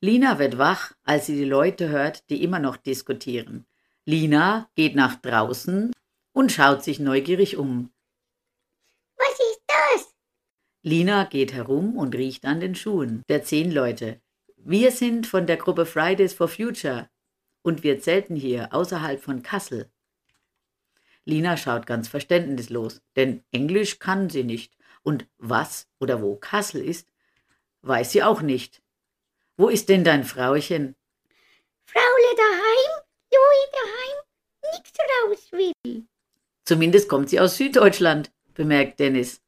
Lina 0.01 0.39
wird 0.39 0.57
wach, 0.57 0.91
als 1.05 1.27
sie 1.27 1.37
die 1.37 1.45
Leute 1.45 1.87
hört, 1.87 2.29
die 2.29 2.43
immer 2.43 2.59
noch 2.59 2.75
diskutieren. 2.75 3.65
Lina 4.03 4.69
geht 4.75 4.93
nach 4.93 5.15
draußen 5.15 5.93
und 6.33 6.51
schaut 6.51 6.83
sich 6.83 6.99
neugierig 6.99 7.55
um. 7.55 7.93
Was 9.15 9.39
ist 9.39 9.61
das? 9.67 10.13
Lina 10.81 11.23
geht 11.23 11.53
herum 11.53 11.95
und 11.95 12.13
riecht 12.13 12.43
an 12.43 12.59
den 12.59 12.75
Schuhen 12.75 13.23
der 13.29 13.45
zehn 13.45 13.71
Leute. 13.71 14.19
Wir 14.57 14.91
sind 14.91 15.27
von 15.27 15.47
der 15.47 15.55
Gruppe 15.55 15.85
Fridays 15.85 16.33
for 16.33 16.49
Future 16.49 17.07
und 17.61 17.83
wir 17.83 18.01
zelten 18.01 18.35
hier 18.35 18.73
außerhalb 18.73 19.23
von 19.23 19.43
Kassel. 19.43 19.89
Lina 21.23 21.55
schaut 21.55 21.85
ganz 21.85 22.09
verständnislos, 22.09 23.01
denn 23.15 23.45
Englisch 23.53 23.99
kann 23.99 24.29
sie 24.29 24.43
nicht 24.43 24.75
und 25.03 25.27
was 25.37 25.87
oder 25.99 26.21
wo 26.21 26.35
Kassel 26.35 26.83
ist, 26.83 27.07
weiß 27.81 28.11
sie 28.11 28.23
auch 28.23 28.41
nicht. 28.41 28.81
Wo 29.57 29.69
ist 29.69 29.89
denn 29.89 30.03
dein 30.03 30.23
Frauchen? 30.23 30.95
Fraule 31.85 32.35
daheim, 32.37 33.03
Louis 33.33 33.69
daheim, 33.71 34.73
nix 34.73 34.91
raus 34.99 35.51
will. 35.51 36.07
Zumindest 36.65 37.09
kommt 37.09 37.29
sie 37.29 37.39
aus 37.39 37.57
Süddeutschland, 37.57 38.31
bemerkt 38.53 38.99
Dennis. 38.99 39.41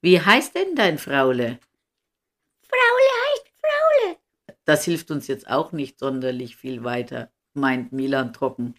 Wie 0.00 0.20
heißt 0.20 0.54
denn 0.54 0.74
dein 0.74 0.98
Fraule? 0.98 1.58
Fraule 2.62 3.08
heißt 3.24 3.52
Fraule. 3.60 4.16
Das 4.64 4.84
hilft 4.84 5.10
uns 5.10 5.26
jetzt 5.26 5.48
auch 5.48 5.72
nicht 5.72 5.98
sonderlich 5.98 6.56
viel 6.56 6.84
weiter, 6.84 7.30
meint 7.54 7.92
Milan 7.92 8.32
trocken. 8.32 8.74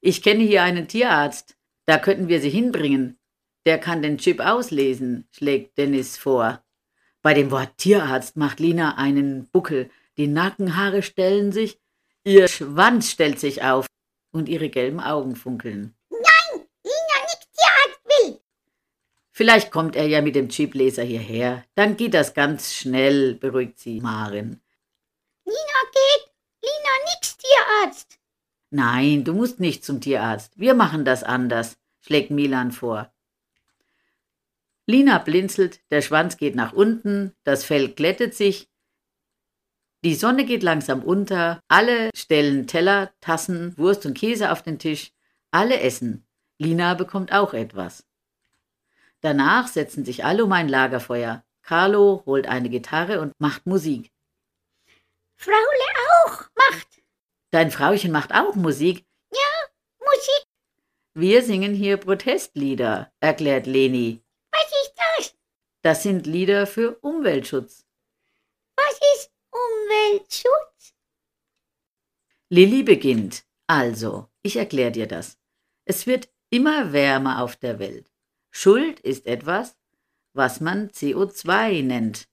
Ich 0.00 0.22
kenne 0.22 0.42
hier 0.42 0.62
einen 0.62 0.86
Tierarzt. 0.86 1.56
Da 1.86 1.98
könnten 1.98 2.28
wir 2.28 2.40
sie 2.40 2.50
hinbringen. 2.50 3.18
Der 3.66 3.78
kann 3.78 4.02
den 4.02 4.18
Chip 4.18 4.40
auslesen, 4.40 5.26
schlägt 5.30 5.78
Dennis 5.78 6.18
vor. 6.18 6.62
Bei 7.22 7.32
dem 7.32 7.50
Wort 7.50 7.78
Tierarzt 7.78 8.36
macht 8.36 8.60
Lina 8.60 8.98
einen 8.98 9.48
Buckel. 9.48 9.90
Die 10.18 10.26
Nackenhaare 10.26 11.02
stellen 11.02 11.52
sich, 11.52 11.80
ihr 12.22 12.48
Schwanz 12.48 13.10
stellt 13.10 13.40
sich 13.40 13.62
auf 13.62 13.86
und 14.32 14.48
ihre 14.48 14.68
gelben 14.68 15.00
Augen 15.00 15.34
funkeln. 15.34 15.94
Nein, 16.10 16.66
Lina 16.82 17.20
nix 17.22 17.48
Tierarzt 17.52 18.00
will. 18.04 18.40
Vielleicht 19.30 19.70
kommt 19.70 19.96
er 19.96 20.06
ja 20.06 20.20
mit 20.20 20.34
dem 20.34 20.50
Chipleser 20.50 21.02
hierher. 21.02 21.64
Dann 21.74 21.96
geht 21.96 22.12
das 22.12 22.34
ganz 22.34 22.74
schnell, 22.74 23.34
beruhigt 23.34 23.78
sie 23.78 24.00
Marin. 24.00 24.60
Lina 25.46 25.80
geht, 25.92 26.30
Lina 26.62 27.12
nix 27.14 27.38
Tierarzt. 27.38 28.18
Nein, 28.70 29.24
du 29.24 29.32
musst 29.32 29.60
nicht 29.60 29.84
zum 29.84 30.00
Tierarzt. 30.00 30.58
Wir 30.58 30.74
machen 30.74 31.06
das 31.06 31.22
anders, 31.22 31.78
schlägt 32.00 32.30
Milan 32.30 32.70
vor. 32.70 33.13
Lina 34.86 35.18
blinzelt, 35.18 35.80
der 35.90 36.02
Schwanz 36.02 36.36
geht 36.36 36.54
nach 36.54 36.72
unten, 36.72 37.32
das 37.44 37.64
Fell 37.64 37.88
glättet 37.88 38.34
sich, 38.34 38.68
die 40.04 40.14
Sonne 40.14 40.44
geht 40.44 40.62
langsam 40.62 41.02
unter, 41.02 41.62
alle 41.66 42.10
stellen 42.14 42.66
Teller, 42.66 43.14
Tassen, 43.22 43.76
Wurst 43.78 44.04
und 44.04 44.12
Käse 44.12 44.52
auf 44.52 44.60
den 44.60 44.78
Tisch, 44.78 45.12
alle 45.50 45.80
essen. 45.80 46.26
Lina 46.58 46.92
bekommt 46.92 47.32
auch 47.32 47.54
etwas. 47.54 48.04
Danach 49.22 49.66
setzen 49.66 50.04
sich 50.04 50.22
alle 50.22 50.44
um 50.44 50.52
ein 50.52 50.68
Lagerfeuer. 50.68 51.42
Carlo 51.62 52.22
holt 52.26 52.46
eine 52.46 52.68
Gitarre 52.68 53.22
und 53.22 53.32
macht 53.38 53.64
Musik. 53.64 54.12
Fraule 55.36 55.56
auch 56.26 56.42
macht. 56.54 56.88
Dein 57.50 57.70
Frauchen 57.70 58.12
macht 58.12 58.34
auch 58.34 58.54
Musik. 58.54 59.06
Musik, 60.00 60.44
Wir 61.14 61.42
singen 61.42 61.72
hier 61.72 61.96
Protestlieder, 61.96 63.10
erklärt 63.20 63.66
Leni. 63.66 64.23
Das? 65.84 66.02
Sind 66.02 66.26
Lieder 66.26 66.66
für 66.66 66.98
Umweltschutz. 67.00 67.86
Was 68.76 68.98
ist 69.16 69.30
Umweltschutz? 69.50 70.94
Lilli 72.48 72.82
beginnt. 72.82 73.44
Also, 73.66 74.28
ich 74.42 74.56
erkläre 74.56 74.92
dir 74.92 75.06
das. 75.06 75.38
Es 75.84 76.06
wird 76.06 76.28
immer 76.50 76.92
wärmer 76.92 77.42
auf 77.42 77.56
der 77.56 77.78
Welt. 77.78 78.10
Schuld 78.50 79.00
ist 79.00 79.26
etwas, 79.26 79.76
was 80.32 80.60
man 80.60 80.88
CO2 80.88 81.82
nennt. 81.82 82.28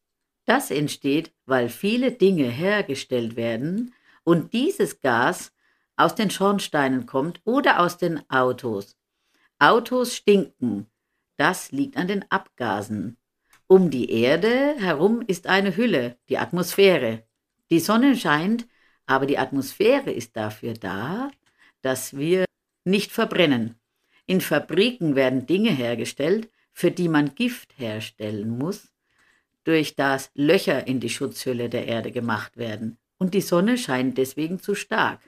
Das 0.45 0.71
entsteht, 0.71 1.33
weil 1.45 1.69
viele 1.69 2.11
Dinge 2.11 2.49
hergestellt 2.49 3.35
werden 3.35 3.93
und 4.23 4.53
dieses 4.53 5.01
Gas 5.01 5.51
aus 5.95 6.15
den 6.15 6.29
Schornsteinen 6.29 7.05
kommt 7.05 7.41
oder 7.43 7.79
aus 7.79 7.97
den 7.97 8.29
Autos. 8.29 8.95
Autos 9.59 10.15
stinken. 10.15 10.87
Das 11.37 11.71
liegt 11.71 11.97
an 11.97 12.07
den 12.07 12.25
Abgasen. 12.31 13.17
Um 13.71 13.89
die 13.89 14.11
Erde 14.11 14.75
herum 14.79 15.23
ist 15.25 15.47
eine 15.47 15.77
Hülle, 15.77 16.17
die 16.27 16.37
Atmosphäre. 16.37 17.23
Die 17.69 17.79
Sonne 17.79 18.17
scheint, 18.17 18.67
aber 19.05 19.25
die 19.25 19.37
Atmosphäre 19.37 20.11
ist 20.11 20.35
dafür 20.35 20.73
da, 20.73 21.31
dass 21.81 22.17
wir 22.17 22.43
nicht 22.83 23.13
verbrennen. 23.13 23.79
In 24.25 24.41
Fabriken 24.41 25.15
werden 25.15 25.45
Dinge 25.45 25.69
hergestellt, 25.69 26.49
für 26.73 26.91
die 26.91 27.07
man 27.07 27.33
Gift 27.33 27.79
herstellen 27.79 28.57
muss, 28.57 28.91
durch 29.63 29.95
das 29.95 30.31
Löcher 30.33 30.85
in 30.85 30.99
die 30.99 31.09
Schutzhülle 31.09 31.69
der 31.69 31.87
Erde 31.87 32.11
gemacht 32.11 32.57
werden. 32.57 32.97
Und 33.19 33.33
die 33.33 33.39
Sonne 33.39 33.77
scheint 33.77 34.17
deswegen 34.17 34.59
zu 34.59 34.75
stark. 34.75 35.21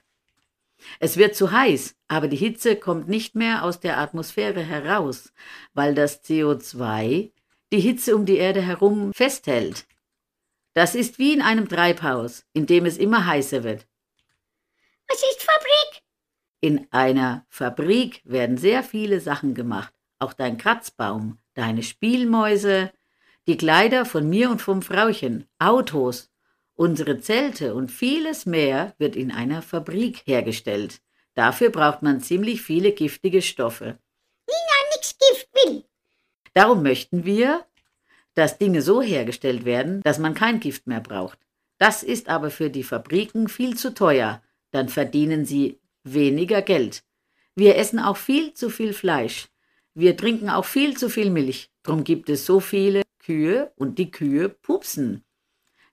Es 1.00 1.16
wird 1.16 1.38
zu 1.38 1.54
heiß, 1.54 1.96
aber 2.10 2.28
die 2.28 2.36
Hitze 2.36 2.76
kommt 2.76 3.08
nicht 3.08 3.36
mehr 3.36 3.64
aus 3.64 3.80
der 3.80 4.00
Atmosphäre 4.00 4.64
heraus, 4.64 5.32
weil 5.74 5.96
das 5.96 6.26
CO2 6.26 7.32
die 7.74 7.80
Hitze 7.80 8.16
um 8.16 8.26
die 8.26 8.38
Erde 8.38 8.62
herum 8.62 9.12
festhält. 9.14 9.88
Das 10.74 10.94
ist 10.94 11.18
wie 11.18 11.34
in 11.34 11.42
einem 11.42 11.68
Treibhaus, 11.68 12.46
in 12.54 12.68
dem 12.68 12.86
es 12.86 12.98
immer 12.98 13.26
heißer 13.26 13.64
wird. 13.64 13.88
Was 15.10 15.18
ist 15.24 15.44
Fabrik? 15.44 16.04
In 16.62 16.88
einer 16.92 17.46
Fabrik 17.50 18.22
werden 18.26 18.58
sehr 18.58 18.84
viele 18.84 19.20
Sachen 19.20 19.56
gemacht, 19.56 19.92
auch 20.20 20.34
dein 20.34 20.58
Kratzbaum, 20.60 21.40
deine 21.56 21.82
Spielmäuse, 21.82 22.92
die 23.48 23.58
Kleider 23.58 24.06
von 24.06 24.30
mir 24.30 24.52
und 24.52 24.62
vom 24.62 24.84
Frauchen, 24.84 25.48
Autos, 25.58 26.32
unsere 26.76 27.20
Zelte 27.20 27.74
und 27.74 27.92
vieles 27.92 28.46
mehr 28.46 28.94
wird 29.00 29.16
in 29.16 29.32
einer 29.32 29.64
Fabrik 29.64 30.22
hergestellt. 30.26 31.02
Dafür 31.34 31.72
braucht 31.72 32.04
man 32.04 32.22
ziemlich 32.22 32.62
viele 32.62 32.92
giftige 32.92 33.42
Stoffe. 33.42 33.98
Lina 34.48 34.96
nix 34.96 35.18
Gift 35.18 35.50
will. 35.54 35.86
Darum 36.54 36.84
möchten 36.84 37.26
wir, 37.26 37.66
dass 38.36 38.58
Dinge 38.58 38.82
so 38.82 39.02
hergestellt 39.02 39.66
werden, 39.66 40.02
dass 40.04 40.20
man 40.20 40.34
kein 40.34 40.60
Gift 40.60 40.88
mehr 40.88 41.02
braucht. 41.02 41.40
Das 41.78 42.04
ist 42.04 42.30
aber 42.30 42.52
für 42.52 42.70
die 42.70 42.84
Fabriken 42.84 43.48
viel 43.48 43.76
zu 43.76 43.94
teuer, 43.94 44.42
dann 44.72 44.90
verdienen 44.90 45.46
sie 45.46 45.80
weniger 46.04 46.62
Geld. 46.62 47.04
Wir 47.56 47.78
essen 47.78 48.00
auch 48.00 48.18
viel 48.18 48.54
zu 48.54 48.70
viel 48.70 48.94
Fleisch. 48.94 49.48
Wir 49.94 50.18
trinken 50.18 50.50
auch 50.50 50.66
viel 50.66 50.98
zu 50.98 51.10
viel 51.10 51.30
Milch. 51.30 51.70
Drum 51.84 52.04
gibt 52.04 52.30
es 52.30 52.46
so 52.46 52.60
viele 52.60 53.04
Kühe 53.20 53.72
und 53.76 54.00
die 54.00 54.10
Kühe 54.10 54.50
pupsen. 54.50 55.24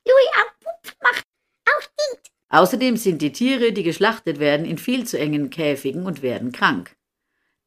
Louis 0.07 0.29
auch 0.37 0.61
Pup 0.61 0.97
macht, 1.03 1.27
auch 1.67 1.83
stinkt. 1.83 2.31
Außerdem 2.49 2.97
sind 2.97 3.21
die 3.21 3.33
Tiere, 3.33 3.73
die 3.73 3.83
geschlachtet 3.83 4.39
werden, 4.39 4.65
in 4.65 4.79
viel 4.79 5.07
zu 5.07 5.19
engen 5.19 5.51
Käfigen 5.51 6.07
und 6.07 6.23
werden 6.23 6.53
krank. 6.53 6.97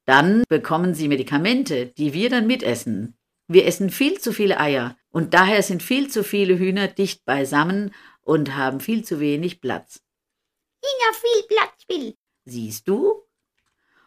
Dann 0.05 0.43
bekommen 0.49 0.93
sie 0.93 1.07
Medikamente, 1.07 1.87
die 1.87 2.13
wir 2.13 2.29
dann 2.29 2.47
mitessen. 2.47 3.15
Wir 3.47 3.65
essen 3.65 3.89
viel 3.89 4.19
zu 4.19 4.33
viele 4.33 4.59
Eier 4.59 4.97
und 5.11 5.33
daher 5.33 5.63
sind 5.63 5.83
viel 5.83 6.09
zu 6.09 6.23
viele 6.23 6.57
Hühner 6.57 6.87
dicht 6.87 7.25
beisammen 7.25 7.93
und 8.21 8.55
haben 8.55 8.79
viel 8.79 9.03
zu 9.03 9.19
wenig 9.19 9.61
Platz. 9.61 10.01
Lina 10.81 11.13
viel 11.13 11.47
Platz 11.47 11.83
will. 11.87 12.15
Siehst 12.45 12.87
du? 12.87 13.21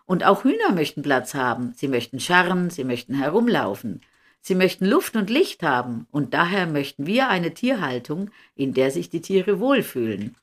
Und 0.04 0.24
auch 0.24 0.44
Hühner 0.44 0.72
möchten 0.72 1.02
Platz 1.02 1.34
haben. 1.34 1.72
Sie 1.76 1.88
möchten 1.88 2.20
scharren, 2.20 2.70
sie 2.70 2.84
möchten 2.84 3.14
herumlaufen. 3.14 4.02
Sie 4.40 4.54
möchten 4.54 4.86
Luft 4.86 5.16
und 5.16 5.30
Licht 5.30 5.62
haben. 5.62 6.06
Und 6.10 6.32
daher 6.32 6.66
möchten 6.66 7.06
wir 7.06 7.28
eine 7.28 7.54
Tierhaltung, 7.54 8.30
in 8.54 8.74
der 8.74 8.90
sich 8.90 9.10
die 9.10 9.20
Tiere 9.20 9.58
wohlfühlen. 9.58 10.36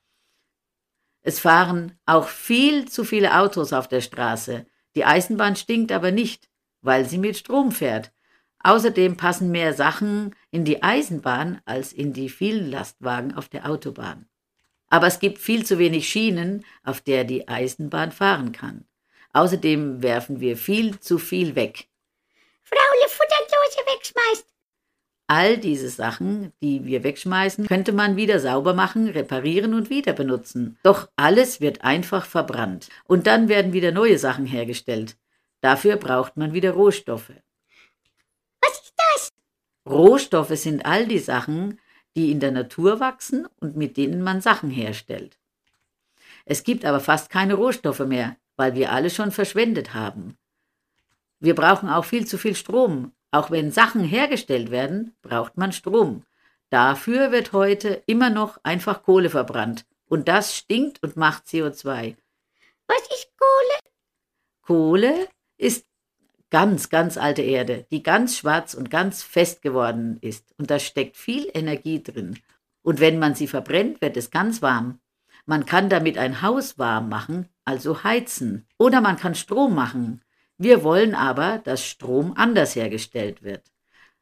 Es 1.21 1.39
fahren 1.39 1.97
auch 2.05 2.27
viel 2.27 2.89
zu 2.89 3.05
viele 3.05 3.37
Autos 3.37 3.71
auf 3.71 3.87
der 3.87 4.01
Straße. 4.01 4.65
Die 4.95 5.05
Eisenbahn 5.05 5.55
stinkt 5.55 5.91
aber 5.91 6.11
nicht, 6.11 6.49
weil 6.81 7.05
sie 7.05 7.17
mit 7.17 7.37
Strom 7.37 7.71
fährt. 7.71 8.11
Außerdem 8.59 9.17
passen 9.17 9.51
mehr 9.51 9.73
Sachen 9.73 10.35
in 10.51 10.63
die 10.63 10.83
Eisenbahn 10.83 11.61
als 11.65 11.91
in 11.91 12.13
die 12.13 12.29
vielen 12.29 12.69
Lastwagen 12.69 13.33
auf 13.35 13.49
der 13.49 13.69
Autobahn. 13.69 14.27
Aber 14.89 15.07
es 15.07 15.19
gibt 15.19 15.39
viel 15.39 15.65
zu 15.65 15.79
wenig 15.79 16.07
Schienen, 16.07 16.63
auf 16.83 17.01
der 17.01 17.23
die 17.23 17.47
Eisenbahn 17.47 18.11
fahren 18.11 18.51
kann. 18.51 18.85
Außerdem 19.33 20.03
werfen 20.03 20.39
wir 20.39 20.55
viel 20.55 20.99
zu 20.99 21.17
viel 21.17 21.55
weg. 21.55 21.87
Fraule 22.61 23.09
Futterlose 23.09 23.79
wegschmeißt. 23.87 24.52
All 25.27 25.57
diese 25.57 25.89
Sachen, 25.89 26.51
die 26.61 26.85
wir 26.85 27.03
wegschmeißen, 27.03 27.67
könnte 27.67 27.93
man 27.93 28.17
wieder 28.17 28.39
sauber 28.39 28.73
machen, 28.73 29.07
reparieren 29.07 29.73
und 29.73 29.89
wieder 29.89 30.13
benutzen. 30.13 30.77
Doch 30.83 31.09
alles 31.15 31.61
wird 31.61 31.83
einfach 31.83 32.25
verbrannt. 32.25 32.89
Und 33.05 33.25
dann 33.25 33.47
werden 33.47 33.73
wieder 33.73 33.91
neue 33.91 34.19
Sachen 34.19 34.45
hergestellt. 34.45 35.15
Dafür 35.61 35.95
braucht 35.95 36.35
man 36.35 36.53
wieder 36.53 36.71
Rohstoffe. 36.71 37.31
Was 38.61 38.81
ist 38.81 38.93
das? 38.97 39.31
Rohstoffe 39.89 40.57
sind 40.57 40.85
all 40.85 41.07
die 41.07 41.19
Sachen, 41.19 41.79
die 42.15 42.31
in 42.31 42.39
der 42.39 42.51
Natur 42.51 42.99
wachsen 42.99 43.47
und 43.59 43.75
mit 43.77 43.97
denen 43.97 44.21
man 44.21 44.41
Sachen 44.41 44.69
herstellt. 44.69 45.37
Es 46.45 46.63
gibt 46.63 46.83
aber 46.83 46.99
fast 46.99 47.29
keine 47.29 47.53
Rohstoffe 47.53 48.05
mehr. 48.05 48.35
weil 48.55 48.75
wir 48.75 48.91
alle 48.91 49.09
schon 49.09 49.31
verschwendet 49.31 49.93
haben. 49.93 50.37
Wir 51.39 51.55
brauchen 51.55 51.89
auch 51.89 52.05
viel 52.05 52.27
zu 52.27 52.37
viel 52.37 52.55
Strom. 52.55 53.11
Auch 53.33 53.49
wenn 53.49 53.71
Sachen 53.71 54.03
hergestellt 54.03 54.69
werden, 54.69 55.15
braucht 55.23 55.57
man 55.57 55.71
Strom. 55.71 56.23
Dafür 56.69 57.31
wird 57.31 57.51
heute 57.51 58.03
immer 58.05 58.29
noch 58.29 58.59
einfach 58.61 59.01
Kohle 59.01 59.31
verbrannt. 59.31 59.87
Und 60.07 60.27
das 60.27 60.55
stinkt 60.55 61.01
und 61.01 61.17
macht 61.17 61.45
CO2. 61.47 62.15
Was 62.85 63.01
ist 63.11 63.31
Kohle? 63.35 63.79
Kohle 64.61 65.27
ist 65.57 65.87
ganz, 66.51 66.89
ganz 66.89 67.17
alte 67.17 67.41
Erde, 67.41 67.87
die 67.89 68.03
ganz 68.03 68.37
schwarz 68.37 68.75
und 68.75 68.91
ganz 68.91 69.23
fest 69.23 69.63
geworden 69.63 70.19
ist. 70.21 70.53
Und 70.59 70.69
da 70.69 70.77
steckt 70.77 71.17
viel 71.17 71.49
Energie 71.55 72.03
drin. 72.03 72.37
Und 72.83 72.99
wenn 72.99 73.17
man 73.17 73.33
sie 73.33 73.47
verbrennt, 73.47 73.99
wird 73.99 74.15
es 74.15 74.29
ganz 74.29 74.61
warm. 74.61 74.99
Man 75.47 75.65
kann 75.65 75.89
damit 75.89 76.19
ein 76.19 76.43
Haus 76.43 76.77
warm 76.77 77.09
machen, 77.09 77.49
also 77.65 78.03
heizen. 78.03 78.67
Oder 78.77 79.01
man 79.01 79.17
kann 79.17 79.33
Strom 79.33 79.73
machen. 79.73 80.21
Wir 80.63 80.81
wollen 80.85 81.13
aber, 81.13 81.57
dass 81.57 81.85
Strom 81.85 82.31
anders 82.37 82.73
hergestellt 82.77 83.43
wird. 83.43 83.63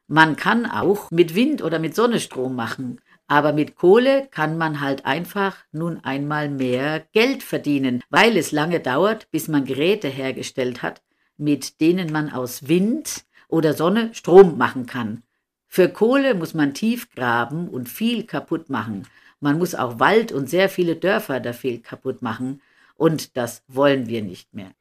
Man 0.08 0.34
kann 0.34 0.66
auch 0.66 1.08
mit 1.12 1.36
Wind 1.36 1.62
oder 1.62 1.78
mit 1.78 1.94
Sonne 1.94 2.18
Strom 2.18 2.56
machen. 2.56 3.00
Aber 3.28 3.52
mit 3.52 3.76
Kohle 3.76 4.26
kann 4.28 4.58
man 4.58 4.80
halt 4.80 5.06
einfach 5.06 5.58
nun 5.70 6.00
einmal 6.02 6.48
mehr 6.48 7.06
Geld 7.12 7.44
verdienen, 7.44 8.02
weil 8.10 8.36
es 8.36 8.50
lange 8.50 8.80
dauert, 8.80 9.30
bis 9.30 9.46
man 9.46 9.64
Geräte 9.64 10.08
hergestellt 10.08 10.82
hat, 10.82 11.00
mit 11.36 11.80
denen 11.80 12.10
man 12.10 12.28
aus 12.28 12.66
Wind 12.66 13.24
oder 13.46 13.72
Sonne 13.72 14.12
Strom 14.12 14.58
machen 14.58 14.86
kann. 14.86 15.22
Für 15.68 15.90
Kohle 15.90 16.34
muss 16.34 16.54
man 16.54 16.74
tief 16.74 17.08
graben 17.14 17.68
und 17.68 17.88
viel 17.88 18.24
kaputt 18.24 18.68
machen. 18.68 19.06
Man 19.38 19.58
muss 19.58 19.76
auch 19.76 20.00
Wald 20.00 20.32
und 20.32 20.50
sehr 20.50 20.68
viele 20.68 20.96
Dörfer 20.96 21.38
dafür 21.38 21.80
kaputt 21.80 22.20
machen. 22.20 22.60
Und 22.96 23.36
das 23.36 23.62
wollen 23.68 24.08
wir 24.08 24.22
nicht 24.22 24.52
mehr. 24.52 24.72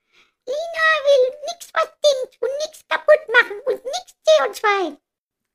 Will 0.48 0.81
nichts, 1.72 1.74
was 1.74 1.92
stinkt 1.98 2.42
und 2.42 2.50
nichts 2.66 2.88
kaputt 2.88 3.28
machen 3.32 3.58
und 3.66 3.84
nichts 3.86 4.16
CO2. 4.28 4.98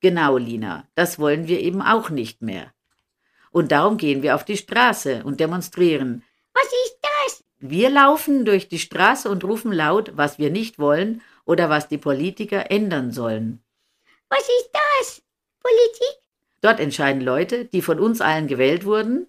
Genau, 0.01 0.37
Lina, 0.37 0.87
das 0.95 1.19
wollen 1.19 1.49
wir 1.49 1.61
eben 1.61 1.83
auch 1.83 2.11
nicht 2.11 2.43
mehr. 2.43 2.73
Und 3.51 3.73
darum 3.73 3.97
gehen 3.97 4.23
wir 4.23 4.35
auf 4.35 4.45
die 4.45 4.57
Straße 4.57 5.25
und 5.25 5.41
demonstrieren. 5.41 6.23
Was 6.53 6.67
ist 6.67 6.99
das? 7.03 7.45
Wir 7.59 7.89
laufen 7.91 8.45
durch 8.45 8.69
die 8.69 8.79
Straße 8.79 9.31
und 9.31 9.45
rufen 9.45 9.73
laut, 9.73 10.13
was 10.15 10.39
wir 10.39 10.51
nicht 10.51 10.79
wollen 10.79 11.23
oder 11.45 11.71
was 11.71 11.89
die 11.89 11.99
Politiker 11.99 12.71
ändern 12.71 13.13
sollen. 13.13 13.63
Was 14.29 14.41
ist 14.43 14.71
das? 14.73 15.23
Politik? 15.61 16.23
Dort 16.61 16.81
entscheiden 16.81 17.23
Leute, 17.23 17.65
die 17.65 17.81
von 17.81 17.99
uns 17.99 18.21
allen 18.21 18.47
gewählt 18.47 18.85
wurden, 18.85 19.27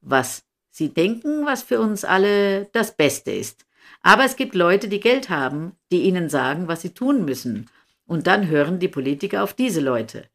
was 0.00 0.44
sie 0.70 0.92
denken, 0.92 1.44
was 1.44 1.62
für 1.62 1.80
uns 1.80 2.04
alle 2.04 2.66
das 2.66 2.96
Beste 2.96 3.32
ist. 3.32 3.66
Aber 4.06 4.24
es 4.24 4.36
gibt 4.36 4.54
Leute, 4.54 4.86
die 4.86 5.00
Geld 5.00 5.30
haben, 5.30 5.72
die 5.90 6.02
ihnen 6.02 6.28
sagen, 6.28 6.68
was 6.68 6.80
sie 6.80 6.90
tun 6.90 7.24
müssen. 7.24 7.68
Und 8.06 8.28
dann 8.28 8.46
hören 8.46 8.78
die 8.78 8.86
Politiker 8.86 9.42
auf 9.42 9.52
diese 9.52 9.80
Leute. 9.80 10.28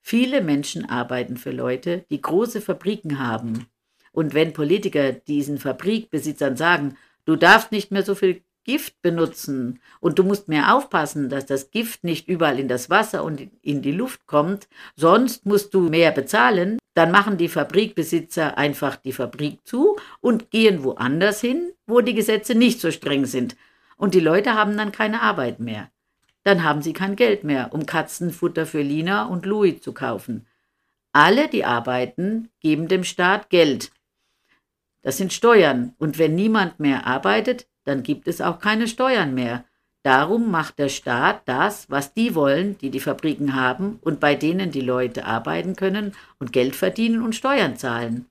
Viele 0.00 0.40
Menschen 0.40 0.90
arbeiten 0.90 1.36
für 1.36 1.52
Leute, 1.52 2.04
die 2.10 2.20
große 2.20 2.60
Fabriken 2.60 3.20
haben. 3.20 3.68
Und 4.10 4.34
wenn 4.34 4.52
Politiker 4.52 5.12
diesen 5.12 5.58
Fabrikbesitzern 5.58 6.56
sagen, 6.56 6.96
du 7.26 7.36
darfst 7.36 7.70
nicht 7.70 7.92
mehr 7.92 8.02
so 8.02 8.16
viel 8.16 8.42
Gift 8.64 9.00
benutzen 9.02 9.78
und 10.00 10.18
du 10.18 10.24
musst 10.24 10.48
mehr 10.48 10.74
aufpassen, 10.74 11.28
dass 11.28 11.46
das 11.46 11.70
Gift 11.70 12.02
nicht 12.02 12.26
überall 12.26 12.58
in 12.58 12.66
das 12.66 12.90
Wasser 12.90 13.22
und 13.22 13.52
in 13.62 13.82
die 13.82 13.92
Luft 13.92 14.26
kommt, 14.26 14.66
sonst 14.96 15.46
musst 15.46 15.74
du 15.74 15.82
mehr 15.82 16.10
bezahlen, 16.10 16.79
dann 16.94 17.10
machen 17.10 17.36
die 17.36 17.48
Fabrikbesitzer 17.48 18.58
einfach 18.58 18.96
die 18.96 19.12
Fabrik 19.12 19.60
zu 19.64 19.96
und 20.20 20.50
gehen 20.50 20.82
woanders 20.82 21.40
hin, 21.40 21.72
wo 21.86 22.00
die 22.00 22.14
Gesetze 22.14 22.54
nicht 22.54 22.80
so 22.80 22.90
streng 22.90 23.26
sind. 23.26 23.56
Und 23.96 24.14
die 24.14 24.20
Leute 24.20 24.54
haben 24.54 24.76
dann 24.76 24.92
keine 24.92 25.22
Arbeit 25.22 25.60
mehr. 25.60 25.90
Dann 26.42 26.64
haben 26.64 26.82
sie 26.82 26.92
kein 26.92 27.16
Geld 27.16 27.44
mehr, 27.44 27.72
um 27.72 27.86
Katzenfutter 27.86 28.66
für 28.66 28.82
Lina 28.82 29.26
und 29.26 29.46
Louis 29.46 29.80
zu 29.80 29.92
kaufen. 29.92 30.46
Alle, 31.12 31.48
die 31.48 31.64
arbeiten, 31.64 32.48
geben 32.60 32.88
dem 32.88 33.04
Staat 33.04 33.50
Geld. 33.50 33.90
Das 35.02 35.16
sind 35.16 35.32
Steuern, 35.32 35.94
und 35.98 36.18
wenn 36.18 36.34
niemand 36.34 36.80
mehr 36.80 37.06
arbeitet, 37.06 37.66
dann 37.84 38.02
gibt 38.02 38.28
es 38.28 38.40
auch 38.40 38.58
keine 38.58 38.86
Steuern 38.86 39.34
mehr. 39.34 39.64
Darum 40.02 40.50
macht 40.50 40.78
der 40.78 40.88
Staat 40.88 41.42
das, 41.44 41.90
was 41.90 42.14
die 42.14 42.34
wollen, 42.34 42.78
die 42.78 42.90
die 42.90 43.00
Fabriken 43.00 43.54
haben 43.54 43.98
und 44.00 44.18
bei 44.18 44.34
denen 44.34 44.70
die 44.70 44.80
Leute 44.80 45.26
arbeiten 45.26 45.76
können 45.76 46.14
und 46.38 46.52
Geld 46.52 46.74
verdienen 46.74 47.22
und 47.22 47.34
Steuern 47.34 47.76
zahlen. 47.76 48.26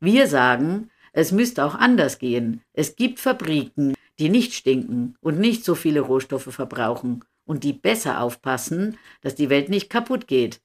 Wir 0.00 0.26
sagen, 0.26 0.90
es 1.12 1.32
müsste 1.32 1.64
auch 1.64 1.74
anders 1.74 2.18
gehen. 2.18 2.60
Es 2.74 2.96
gibt 2.96 3.20
Fabriken, 3.20 3.94
die 4.18 4.28
nicht 4.28 4.52
stinken 4.52 5.16
und 5.20 5.38
nicht 5.38 5.64
so 5.64 5.74
viele 5.74 6.00
Rohstoffe 6.00 6.52
verbrauchen 6.52 7.24
und 7.46 7.64
die 7.64 7.72
besser 7.72 8.20
aufpassen, 8.20 8.98
dass 9.22 9.34
die 9.34 9.48
Welt 9.48 9.70
nicht 9.70 9.88
kaputt 9.88 10.26
geht. 10.26 10.60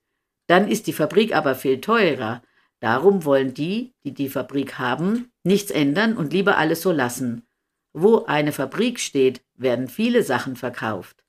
Dann 0.48 0.68
ist 0.68 0.88
die 0.88 0.94
Fabrik 0.94 1.36
aber 1.36 1.56
viel 1.56 1.80
teurer. 1.80 2.42
Darum 2.80 3.26
wollen 3.26 3.54
die, 3.54 3.94
die 4.04 4.14
die 4.14 4.30
Fabrik 4.30 4.78
haben, 4.78 5.32
nichts 5.44 5.72
ändern 5.72 6.18
und 6.18 6.34
lieber 6.34 6.58
alles 6.58 6.82
so 6.82 6.92
lassen. 6.92 7.47
Wo 8.00 8.26
eine 8.26 8.52
Fabrik 8.52 9.00
steht, 9.00 9.42
werden 9.56 9.88
viele 9.88 10.22
Sachen 10.22 10.56
verkauft. 10.56 11.24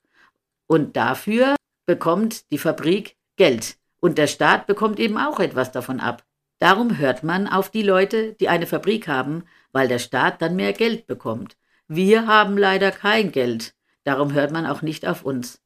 Und 0.67 0.95
dafür 0.95 1.55
bekommt 1.87 2.51
die 2.51 2.59
Fabrik 2.59 3.17
Geld. 3.37 3.77
Und 3.99 4.19
der 4.19 4.27
Staat 4.27 4.67
bekommt 4.67 4.99
eben 4.99 5.17
auch 5.17 5.39
etwas 5.39 5.71
davon 5.71 5.99
ab. 5.99 6.23
Darum 6.59 6.99
hört 6.99 7.23
man 7.23 7.47
auf 7.47 7.71
die 7.71 7.81
Leute, 7.81 8.33
die 8.33 8.49
eine 8.49 8.67
Fabrik 8.67 9.07
haben, 9.07 9.45
weil 9.71 9.87
der 9.87 9.97
Staat 9.97 10.43
dann 10.43 10.55
mehr 10.55 10.73
Geld 10.73 11.07
bekommt. 11.07 11.57
Wir 11.87 12.27
haben 12.27 12.55
leider 12.55 12.91
kein 12.91 13.31
Geld. 13.31 13.73
Darum 14.03 14.33
hört 14.33 14.51
man 14.51 14.67
auch 14.67 14.83
nicht 14.83 15.07
auf 15.07 15.23
uns. 15.25 15.59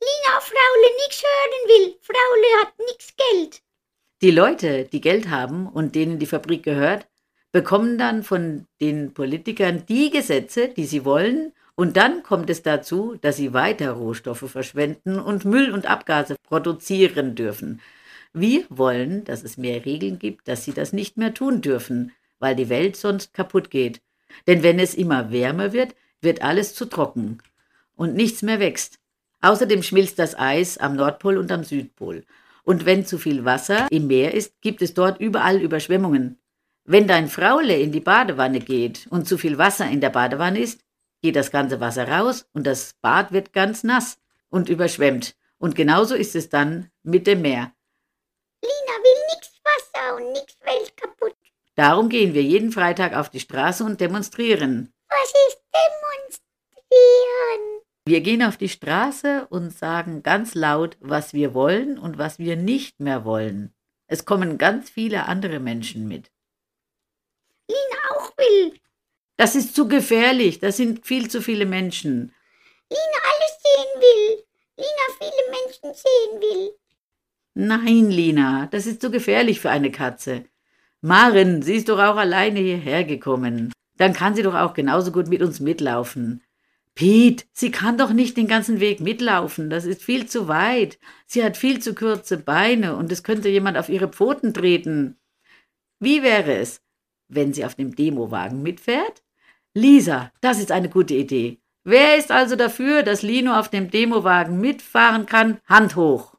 Lina, 0.00 0.40
Fraule 0.40 0.96
nix 1.04 1.22
hören 1.22 1.68
will. 1.68 1.96
Fraule 2.00 2.60
hat 2.60 2.72
nix 2.90 3.14
Geld. 3.14 3.62
Die 4.20 4.32
Leute, 4.32 4.86
die 4.86 5.00
Geld 5.00 5.30
haben 5.30 5.68
und 5.68 5.94
denen 5.94 6.18
die 6.18 6.26
Fabrik 6.26 6.64
gehört, 6.64 7.06
bekommen 7.52 7.98
dann 7.98 8.22
von 8.22 8.66
den 8.80 9.14
Politikern 9.14 9.84
die 9.88 10.10
Gesetze, 10.10 10.68
die 10.68 10.84
sie 10.84 11.04
wollen, 11.04 11.52
und 11.78 11.98
dann 11.98 12.22
kommt 12.22 12.48
es 12.48 12.62
dazu, 12.62 13.16
dass 13.20 13.36
sie 13.36 13.52
weiter 13.52 13.92
Rohstoffe 13.92 14.50
verschwenden 14.50 15.18
und 15.18 15.44
Müll 15.44 15.70
und 15.70 15.84
Abgase 15.84 16.36
produzieren 16.42 17.34
dürfen. 17.34 17.82
Wir 18.32 18.64
wollen, 18.70 19.24
dass 19.24 19.44
es 19.44 19.58
mehr 19.58 19.84
Regeln 19.84 20.18
gibt, 20.18 20.48
dass 20.48 20.64
sie 20.64 20.72
das 20.72 20.94
nicht 20.94 21.18
mehr 21.18 21.34
tun 21.34 21.60
dürfen, 21.60 22.12
weil 22.38 22.56
die 22.56 22.70
Welt 22.70 22.96
sonst 22.96 23.34
kaputt 23.34 23.70
geht. 23.70 24.00
Denn 24.46 24.62
wenn 24.62 24.78
es 24.78 24.94
immer 24.94 25.30
wärmer 25.30 25.72
wird, 25.74 25.94
wird 26.22 26.42
alles 26.42 26.74
zu 26.74 26.86
trocken 26.86 27.38
und 27.94 28.14
nichts 28.14 28.42
mehr 28.42 28.58
wächst. 28.58 28.98
Außerdem 29.42 29.82
schmilzt 29.82 30.18
das 30.18 30.38
Eis 30.38 30.78
am 30.78 30.96
Nordpol 30.96 31.36
und 31.36 31.52
am 31.52 31.62
Südpol. 31.62 32.24
Und 32.64 32.84
wenn 32.84 33.04
zu 33.04 33.18
viel 33.18 33.44
Wasser 33.44 33.86
im 33.90 34.06
Meer 34.06 34.34
ist, 34.34 34.60
gibt 34.60 34.82
es 34.82 34.94
dort 34.94 35.20
überall 35.20 35.60
Überschwemmungen. 35.60 36.38
Wenn 36.88 37.08
dein 37.08 37.26
Fraule 37.26 37.76
in 37.76 37.90
die 37.90 38.00
Badewanne 38.00 38.60
geht 38.60 39.08
und 39.10 39.26
zu 39.26 39.38
viel 39.38 39.58
Wasser 39.58 39.88
in 39.88 40.00
der 40.00 40.10
Badewanne 40.10 40.60
ist, 40.60 40.84
geht 41.20 41.34
das 41.34 41.50
ganze 41.50 41.80
Wasser 41.80 42.06
raus 42.06 42.46
und 42.52 42.64
das 42.64 42.94
Bad 43.02 43.32
wird 43.32 43.52
ganz 43.52 43.82
nass 43.82 44.20
und 44.50 44.68
überschwemmt. 44.68 45.34
Und 45.58 45.74
genauso 45.74 46.14
ist 46.14 46.36
es 46.36 46.48
dann 46.48 46.92
mit 47.02 47.26
dem 47.26 47.42
Meer. 47.42 47.72
Lina 48.62 48.98
will 49.02 49.18
nix 49.34 49.60
Wasser 49.64 50.14
und 50.14 50.32
nix 50.32 50.56
Welt 50.60 50.96
kaputt. 50.96 51.34
Darum 51.74 52.08
gehen 52.08 52.34
wir 52.34 52.44
jeden 52.44 52.70
Freitag 52.70 53.16
auf 53.16 53.30
die 53.30 53.40
Straße 53.40 53.82
und 53.82 54.00
demonstrieren. 54.00 54.92
Was 55.08 55.32
ist 55.48 55.60
demonstrieren? 55.74 57.82
Wir 58.04 58.20
gehen 58.20 58.44
auf 58.44 58.58
die 58.58 58.68
Straße 58.68 59.48
und 59.50 59.76
sagen 59.76 60.22
ganz 60.22 60.54
laut, 60.54 60.96
was 61.00 61.34
wir 61.34 61.52
wollen 61.52 61.98
und 61.98 62.16
was 62.16 62.38
wir 62.38 62.54
nicht 62.54 63.00
mehr 63.00 63.24
wollen. 63.24 63.74
Es 64.06 64.24
kommen 64.24 64.56
ganz 64.56 64.88
viele 64.88 65.26
andere 65.26 65.58
Menschen 65.58 66.06
mit. 66.06 66.30
Lina 67.68 68.16
auch 68.16 68.36
will. 68.36 68.78
Das 69.36 69.54
ist 69.54 69.74
zu 69.74 69.88
gefährlich, 69.88 70.60
das 70.60 70.76
sind 70.76 71.06
viel 71.06 71.28
zu 71.28 71.42
viele 71.42 71.66
Menschen. 71.66 72.32
Lina 72.90 73.20
alles 73.22 73.58
sehen 73.62 74.00
will. 74.00 74.44
Lina 74.76 75.06
viele 75.18 75.50
Menschen 75.50 75.94
sehen 75.94 76.40
will. 76.40 76.74
Nein, 77.54 78.10
Lina, 78.10 78.68
das 78.70 78.86
ist 78.86 79.00
zu 79.00 79.10
gefährlich 79.10 79.60
für 79.60 79.70
eine 79.70 79.90
Katze. 79.90 80.44
Maren, 81.00 81.62
sie 81.62 81.76
ist 81.76 81.88
doch 81.88 81.98
auch 81.98 82.16
alleine 82.16 82.60
hierher 82.60 83.04
gekommen. 83.04 83.72
Dann 83.96 84.12
kann 84.12 84.34
sie 84.34 84.42
doch 84.42 84.54
auch 84.54 84.74
genauso 84.74 85.12
gut 85.12 85.28
mit 85.28 85.42
uns 85.42 85.60
mitlaufen. 85.60 86.42
Pete, 86.94 87.44
sie 87.52 87.70
kann 87.70 87.98
doch 87.98 88.12
nicht 88.12 88.36
den 88.36 88.48
ganzen 88.48 88.80
Weg 88.80 89.00
mitlaufen, 89.00 89.68
das 89.68 89.84
ist 89.84 90.02
viel 90.02 90.26
zu 90.26 90.48
weit. 90.48 90.98
Sie 91.26 91.44
hat 91.44 91.58
viel 91.58 91.80
zu 91.80 91.94
kurze 91.94 92.38
Beine 92.38 92.96
und 92.96 93.12
es 93.12 93.22
könnte 93.22 93.50
jemand 93.50 93.76
auf 93.76 93.90
ihre 93.90 94.08
Pfoten 94.08 94.54
treten. 94.54 95.18
Wie 95.98 96.22
wäre 96.22 96.54
es, 96.56 96.82
wenn 97.28 97.52
sie 97.52 97.64
auf 97.64 97.74
dem 97.74 97.94
Demowagen 97.94 98.62
mitfährt? 98.62 99.22
Lisa, 99.74 100.32
das 100.40 100.58
ist 100.58 100.72
eine 100.72 100.88
gute 100.88 101.14
Idee. 101.14 101.58
Wer 101.84 102.16
ist 102.16 102.30
also 102.32 102.56
dafür, 102.56 103.02
dass 103.02 103.22
Lino 103.22 103.54
auf 103.54 103.68
dem 103.68 103.90
Demowagen 103.90 104.60
mitfahren 104.60 105.26
kann? 105.26 105.60
Hand 105.66 105.96
hoch. 105.96 106.34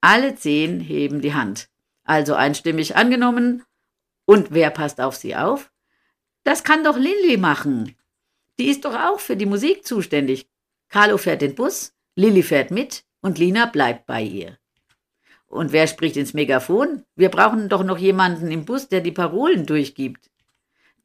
Alle 0.00 0.34
zehn 0.34 0.80
heben 0.80 1.20
die 1.20 1.34
Hand. 1.34 1.68
Also 2.04 2.34
einstimmig 2.34 2.96
angenommen. 2.96 3.62
Und 4.24 4.48
wer 4.50 4.70
passt 4.70 5.00
auf 5.00 5.14
sie 5.14 5.36
auf? 5.36 5.70
Das 6.42 6.64
kann 6.64 6.84
doch 6.84 6.96
Lilly 6.96 7.36
machen. 7.36 7.94
Die 8.58 8.68
ist 8.68 8.84
doch 8.84 8.94
auch 8.94 9.20
für 9.20 9.36
die 9.36 9.46
Musik 9.46 9.86
zuständig. 9.86 10.48
Carlo 10.88 11.18
fährt 11.18 11.42
den 11.42 11.54
Bus, 11.54 11.92
Lilly 12.14 12.42
fährt 12.42 12.70
mit 12.70 13.04
und 13.20 13.38
Lina 13.38 13.66
bleibt 13.66 14.06
bei 14.06 14.22
ihr. 14.22 14.58
Und 15.48 15.72
wer 15.72 15.86
spricht 15.86 16.16
ins 16.16 16.34
Megafon? 16.34 17.04
Wir 17.16 17.30
brauchen 17.30 17.68
doch 17.68 17.82
noch 17.82 17.98
jemanden 17.98 18.50
im 18.50 18.64
Bus, 18.64 18.88
der 18.88 19.00
die 19.00 19.12
Parolen 19.12 19.66
durchgibt. 19.66 20.30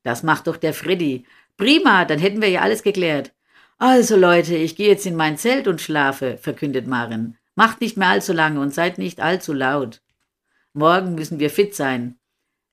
Das 0.04 0.22
macht 0.22 0.48
doch 0.48 0.58
der 0.58 0.74
Freddy. 0.74 1.26
Prima, 1.58 2.06
dann 2.06 2.20
hätten 2.20 2.42
wir 2.42 2.50
ja 2.50 2.62
alles 2.62 2.84
geklärt. 2.84 3.34
Also 3.78 4.18
Leute, 4.18 4.56
ich 4.56 4.76
gehe 4.76 4.90
jetzt 4.90 5.06
in 5.06 5.16
mein 5.16 5.38
Zelt 5.38 5.68
und 5.68 5.82
schlafe, 5.82 6.38
verkündet 6.38 6.88
Marin. 6.88 7.38
Macht 7.56 7.82
nicht 7.82 7.98
mehr 7.98 8.10
allzu 8.10 8.34
lange 8.34 8.60
und 8.60 8.74
seid 8.74 8.98
nicht 8.98 9.22
allzu 9.22 9.54
laut. 9.54 10.02
Morgen 10.74 11.16
müssen 11.16 11.40
wir 11.40 11.50
fit 11.50 11.76
sein. 11.76 12.18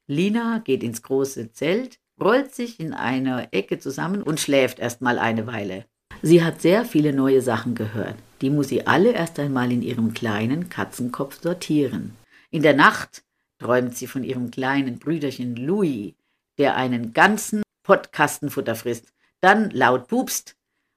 Lina 0.07 0.61
geht 0.65 0.83
ins 0.83 1.03
große 1.03 1.53
Zelt, 1.53 1.99
rollt 2.21 2.55
sich 2.55 2.81
in 2.81 2.95
einer 2.95 3.49
Ecke 3.53 3.79
zusammen 3.79 4.23
und 4.23 4.41
schläft 4.41 4.79
erst 4.79 5.03
mal 5.03 5.19
eine 5.19 5.47
Weile. 5.47 5.85
Sie 6.23 6.43
hat 6.43 6.61
sehr 6.61 6.85
viele 6.85 7.13
neue 7.13 7.43
Sachen 7.43 7.75
gehört. 7.75 8.17
Die 8.41 8.51
muss 8.51 8.69
sie 8.69 8.87
alle 8.87 9.13
erst 9.13 9.39
einmal 9.39 9.71
in 9.71 9.83
ihrem 9.83 10.15
kleinen 10.15 10.69
Katzenkopf 10.69 11.41
sortieren. 11.41 12.17
In 12.51 12.63
der 12.63 12.75
Nacht 12.75 13.23
träumt 13.59 13.97
sie 13.97 14.07
von 14.07 14.25
ihrem 14.25 14.51
kleinen 14.51 14.99
Brüderchen 14.99 15.57
Louis, 15.57 16.15
der 16.59 16.77
einen 16.77 17.13
ganzen 17.13 17.63
Pott 17.83 18.13
Kastenfutter 18.13 18.75
frisst, 18.75 19.13
dann 19.41 19.71
laut 19.71 20.09
pupst 20.09 20.57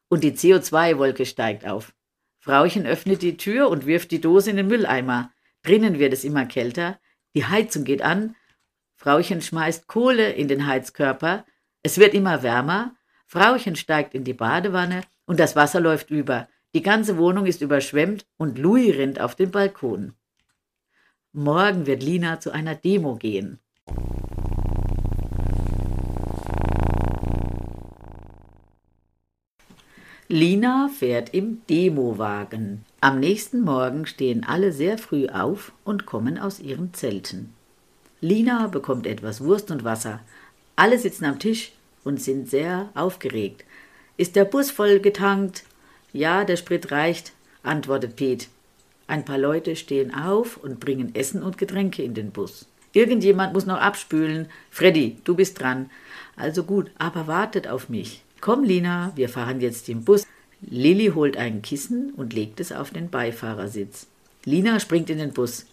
und 0.09 0.23
die 0.23 0.33
CO2-Wolke 0.33 1.25
steigt 1.25 1.65
auf. 1.65 1.93
Frauchen 2.39 2.85
öffnet 2.85 3.21
die 3.21 3.37
Tür 3.37 3.69
und 3.69 3.85
wirft 3.85 4.11
die 4.11 4.21
Dose 4.21 4.49
in 4.49 4.57
den 4.57 4.67
Mülleimer. 4.67 5.31
Drinnen 5.63 5.99
wird 5.99 6.13
es 6.13 6.23
immer 6.23 6.45
kälter, 6.45 6.99
die 7.35 7.45
Heizung 7.45 7.83
geht 7.83 8.01
an, 8.01 8.35
Frauchen 8.95 9.41
schmeißt 9.41 9.87
Kohle 9.87 10.31
in 10.31 10.47
den 10.47 10.67
Heizkörper, 10.67 11.45
es 11.83 11.97
wird 11.97 12.13
immer 12.13 12.43
wärmer, 12.43 12.95
Frauchen 13.25 13.75
steigt 13.75 14.13
in 14.13 14.23
die 14.23 14.33
Badewanne 14.33 15.03
und 15.25 15.39
das 15.39 15.55
Wasser 15.55 15.79
läuft 15.81 16.09
über. 16.09 16.47
Die 16.75 16.81
ganze 16.81 17.17
Wohnung 17.17 17.45
ist 17.45 17.61
überschwemmt 17.61 18.25
und 18.37 18.57
Louis 18.57 18.95
rennt 18.95 19.21
auf 19.21 19.35
den 19.35 19.51
Balkon. 19.51 20.13
Morgen 21.31 21.85
wird 21.85 22.01
Lina 22.01 22.39
zu 22.39 22.49
einer 22.51 22.73
Demo 22.73 23.15
gehen. 23.15 23.59
Lina 30.29 30.89
fährt 30.89 31.31
im 31.35 31.61
Demowagen. 31.69 32.85
Am 33.01 33.19
nächsten 33.19 33.61
Morgen 33.61 34.07
stehen 34.07 34.43
alle 34.43 34.71
sehr 34.71 34.97
früh 34.97 35.27
auf 35.27 35.73
und 35.83 36.07
kommen 36.07 36.39
aus 36.39 36.59
ihren 36.59 36.91
Zelten. 36.95 37.53
Lina 38.19 38.65
bekommt 38.65 39.05
etwas 39.05 39.43
Wurst 39.43 39.69
und 39.69 39.83
Wasser. 39.83 40.21
Alle 40.75 40.97
sitzen 40.97 41.25
am 41.25 41.37
Tisch 41.37 41.73
und 42.03 42.19
sind 42.19 42.49
sehr 42.49 42.89
aufgeregt. 42.95 43.63
Ist 44.17 44.35
der 44.35 44.45
Bus 44.45 44.71
voll 44.71 44.99
getankt? 44.99 45.65
Ja, 46.13 46.45
der 46.45 46.57
Sprit 46.57 46.91
reicht, 46.91 47.33
antwortet 47.63 48.15
Pete. 48.15 48.47
Ein 49.07 49.25
paar 49.25 49.37
Leute 49.37 49.75
stehen 49.75 50.13
auf 50.13 50.57
und 50.57 50.79
bringen 50.79 51.13
Essen 51.15 51.43
und 51.43 51.57
Getränke 51.57 52.03
in 52.03 52.13
den 52.13 52.31
Bus. 52.31 52.67
Irgendjemand 52.93 53.53
muss 53.53 53.65
noch 53.65 53.79
abspülen. 53.79 54.47
Freddy, 54.69 55.17
du 55.23 55.35
bist 55.35 55.59
dran. 55.59 55.89
Also 56.35 56.63
gut, 56.63 56.91
aber 56.97 57.27
wartet 57.27 57.67
auf 57.67 57.89
mich. 57.89 58.23
Komm, 58.39 58.63
Lina, 58.63 59.11
wir 59.15 59.29
fahren 59.29 59.59
jetzt 59.59 59.89
im 59.89 60.03
Bus. 60.03 60.27
Lilly 60.61 61.11
holt 61.13 61.35
ein 61.35 61.61
Kissen 61.61 62.13
und 62.13 62.33
legt 62.33 62.59
es 62.59 62.71
auf 62.71 62.91
den 62.91 63.09
Beifahrersitz. 63.09 64.07
Lina 64.45 64.79
springt 64.79 65.09
in 65.09 65.17
den 65.17 65.33
Bus. 65.33 65.65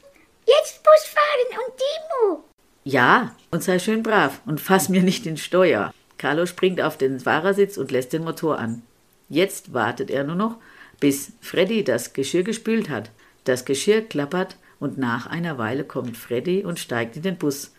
Jetzt 0.47 0.83
Bus 0.83 1.05
fahren 1.05 1.61
und 1.67 1.75
Demo. 1.79 2.45
Ja, 2.85 3.37
und 3.51 3.63
sei 3.63 3.79
schön 3.79 4.03
brav 4.03 4.41
und 4.47 4.61
fass 4.61 4.89
mir 4.89 5.03
nicht 5.03 5.27
den 5.27 5.37
Steuer. 5.37 5.93
Carlo 6.19 6.47
springt 6.47 6.81
auf 6.81 6.97
den 6.97 7.21
Fahrersitz 7.21 7.77
und 7.77 7.91
lässt 7.91 8.13
den 8.13 8.25
Motor 8.25 8.59
an. 8.59 8.83
Jetzt 9.31 9.73
wartet 9.73 10.11
er 10.11 10.25
nur 10.25 10.35
noch, 10.35 10.57
bis 10.99 11.33
Freddy 11.41 11.85
das 11.85 12.13
Geschirr 12.13 12.43
gespült 12.43 12.91
hat. 12.91 13.11
Das 13.45 13.65
Geschirr 13.65 14.03
klappert 14.03 14.57
und 14.81 14.99
nach 14.99 15.29
einer 15.29 15.57
Weile 15.57 15.85
kommt 15.85 16.17
Freddy 16.17 16.65
und 16.65 16.81
steigt 16.81 17.17
in 17.17 17.23
den 17.23 17.37
Bus. 17.37 17.73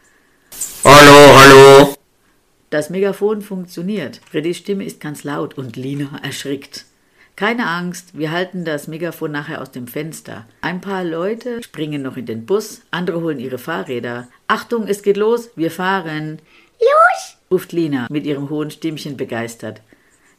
Hallo, 0.86 1.36
hallo. 1.38 1.96
Das 2.70 2.90
Megafon 2.90 3.42
funktioniert. 3.42 4.22
Freddys 4.32 4.60
Stimme 4.60 4.86
ist 4.86 5.02
ganz 5.02 5.26
laut 5.26 5.58
und 5.58 5.76
Lina 5.76 6.20
erschrickt. 6.24 6.86
Keine 7.36 7.68
Angst, 7.68 8.18
wir 8.18 8.32
halten 8.32 8.64
das 8.64 8.88
Megafon 8.88 9.32
nachher 9.32 9.62
aus 9.62 9.72
dem 9.72 9.88
Fenster. 9.88 10.46
Ein 10.62 10.80
paar 10.80 11.04
Leute 11.04 11.62
springen 11.62 12.02
noch 12.02 12.16
in 12.16 12.28
den 12.28 12.46
Bus, 12.46 12.82
andere 12.92 13.22
holen 13.22 13.40
ihre 13.40 13.58
Fahrräder. 13.58 14.30
Achtung, 14.48 14.88
es 14.88 15.04
geht 15.04 15.18
los, 15.18 15.50
wir 15.58 15.72
fahren. 15.72 16.40
Los! 16.80 17.38
ruft 17.50 17.74
Lina 17.74 18.08
mit 18.10 18.26
ihrem 18.26 18.50
hohen 18.50 18.72
Stimmchen 18.72 19.18
begeistert. 19.18 19.82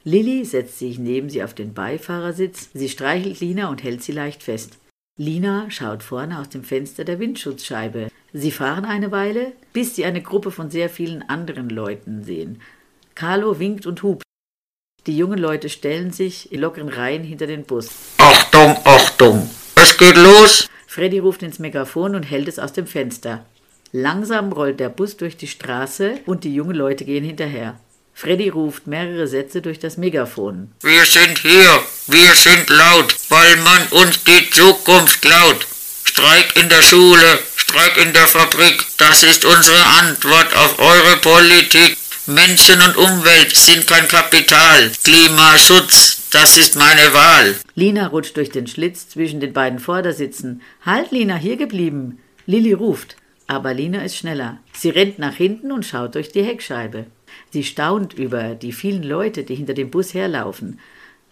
Lilly 0.05 0.45
setzt 0.45 0.79
sich 0.79 0.99
neben 0.99 1.31
sie 1.31 1.43
auf 1.43 1.55
den 1.55 1.75
Beifahrersitz. 1.75 2.71
Sie 2.75 2.89
streichelt 2.89 3.41
Lina 3.41 3.69
und 3.69 3.83
hält 3.83 4.03
sie 4.03 4.13
leicht 4.13 4.43
fest. 4.43 4.79
Lina 5.17 5.71
schaut 5.71 6.03
vorne 6.03 6.41
aus 6.41 6.49
dem 6.49 6.65
Fenster 6.65 7.05
der 7.05 7.21
Windschutzscheibe. 7.21 8.09
Sie 8.33 8.51
fahren 8.51 8.85
eine 8.85 9.13
Weile, 9.13 9.53
bis 9.73 9.95
sie 9.95 10.05
eine 10.05 10.23
Gruppe 10.23 10.51
von 10.51 10.71
sehr 10.71 10.89
vielen 10.89 11.23
anderen 11.29 11.69
Leuten 11.69 12.25
sehen. 12.25 12.61
Carlo 13.15 13.59
winkt 13.59 13.87
und 13.87 14.03
hupt. 14.03 14.23
Die 15.07 15.17
jungen 15.17 15.39
Leute 15.39 15.69
stellen 15.69 16.13
sich 16.13 16.51
in 16.51 16.61
lockeren 16.61 16.89
Reihen 16.89 17.25
hinter 17.25 17.47
den 17.47 17.65
Bus. 17.65 17.91
Achtung, 18.19 18.77
Achtung. 18.85 19.51
Es 19.77 19.97
geht 19.99 20.17
los. 20.17 20.69
Freddy 20.87 21.19
ruft 21.19 21.43
ins 21.43 21.59
Megafon 21.59 22.15
und 22.15 22.25
hält 22.25 22.49
es 22.49 22.59
aus 22.59 22.73
dem 22.73 22.87
Fenster. 22.87 23.45
Langsam 23.93 24.53
rollt 24.53 24.81
der 24.81 24.89
Bus 24.89 25.17
durch 25.17 25.37
die 25.37 25.49
Straße 25.49 26.21
und 26.25 26.45
die 26.45 26.55
jungen 26.55 26.77
Leute 26.77 27.05
gehen 27.05 27.25
hinterher. 27.25 27.79
Freddy 28.15 28.49
ruft 28.51 28.87
mehrere 28.87 29.27
Sätze 29.27 29.63
durch 29.63 29.79
das 29.79 29.97
Megafon. 29.97 30.71
Wir 30.83 31.05
sind 31.05 31.39
hier. 31.39 31.83
Wir 32.07 32.35
sind 32.35 32.69
laut, 32.69 33.15
weil 33.29 33.57
man 33.59 33.87
uns 33.91 34.23
die 34.25 34.51
Zukunft 34.51 35.23
klaut. 35.23 35.67
Streik 36.05 36.57
in 36.57 36.69
der 36.69 36.83
Schule, 36.83 37.39
Streik 37.57 37.97
in 37.97 38.13
der 38.13 38.27
Fabrik, 38.27 38.85
das 38.99 39.23
ist 39.23 39.45
unsere 39.45 39.85
Antwort 40.01 40.55
auf 40.57 40.79
eure 40.79 41.17
Politik. 41.17 41.97
Menschen 42.27 42.81
und 42.83 42.97
Umwelt 42.97 43.57
sind 43.57 43.87
kein 43.87 44.07
Kapital. 44.07 44.93
Klimaschutz, 45.03 46.29
das 46.31 46.57
ist 46.57 46.77
meine 46.77 47.13
Wahl. 47.13 47.57
Lina 47.75 48.07
rutscht 48.07 48.37
durch 48.37 48.51
den 48.51 48.67
Schlitz 48.67 49.09
zwischen 49.09 49.41
den 49.41 49.53
beiden 49.53 49.81
Vordersitzen. 49.81 50.63
Halt, 50.85 51.11
Lina, 51.11 51.37
hier 51.37 51.57
geblieben. 51.57 52.21
Lilly 52.47 52.75
ruft. 52.75 53.17
Aber 53.49 53.75
Lina 53.75 54.05
ist 54.05 54.17
schneller. 54.17 54.59
Sie 54.73 54.91
rennt 54.91 55.19
nach 55.19 55.35
hinten 55.35 55.73
und 55.73 55.85
schaut 55.85 56.15
durch 56.15 56.31
die 56.31 56.45
Heckscheibe. 56.45 57.07
Sie 57.51 57.65
staunt 57.65 58.15
über 58.15 58.55
die 58.55 58.73
vielen 58.73 59.03
Leute, 59.03 59.45
die 59.45 59.55
hinter 59.55 59.75
dem 59.75 59.91
Bus 59.91 60.15
herlaufen. 60.15 60.81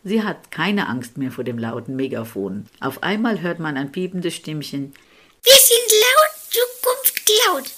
Sie 0.03 0.23
hat 0.23 0.51
keine 0.51 0.89
Angst 0.89 1.19
mehr 1.19 1.31
vor 1.31 1.45
dem 1.45 1.59
lauten 1.59 1.97
Megafon. 1.97 2.67
Auf 2.81 3.03
einmal 3.03 3.41
hört 3.43 3.59
man 3.59 3.77
ein 3.77 3.93
piependes 3.93 4.35
Stimmchen. 4.35 4.95
Wir 5.43 5.55
sind 5.55 6.01
laut, 6.01 6.41
Zukunft 6.51 7.27
klaut. 7.27 7.71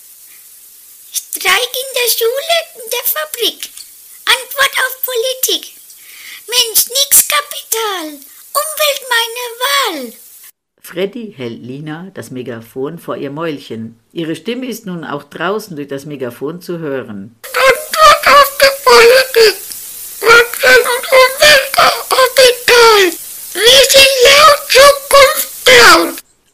Streik 1.12 1.50
in 1.50 1.94
der 1.94 2.10
Schule, 2.10 2.56
in 2.76 2.90
der 2.90 3.04
Fabrik. 3.04 3.70
Antwort 4.24 4.72
auf 4.78 5.02
Politik. 5.04 5.74
Mensch, 6.46 6.88
nix 6.88 7.28
Kapital. 7.28 8.06
Umwelt 8.06 9.02
meine 9.08 10.04
Wahl. 10.06 10.12
Freddy 10.80 11.32
hält 11.36 11.62
Lina 11.62 12.10
das 12.14 12.30
Megafon 12.30 12.98
vor 12.98 13.16
ihr 13.16 13.30
Mäulchen. 13.30 13.98
Ihre 14.12 14.36
Stimme 14.36 14.66
ist 14.66 14.84
nun 14.84 15.04
auch 15.04 15.22
draußen 15.22 15.76
durch 15.76 15.88
das 15.88 16.06
Megafon 16.06 16.60
zu 16.60 16.78
hören. 16.78 17.36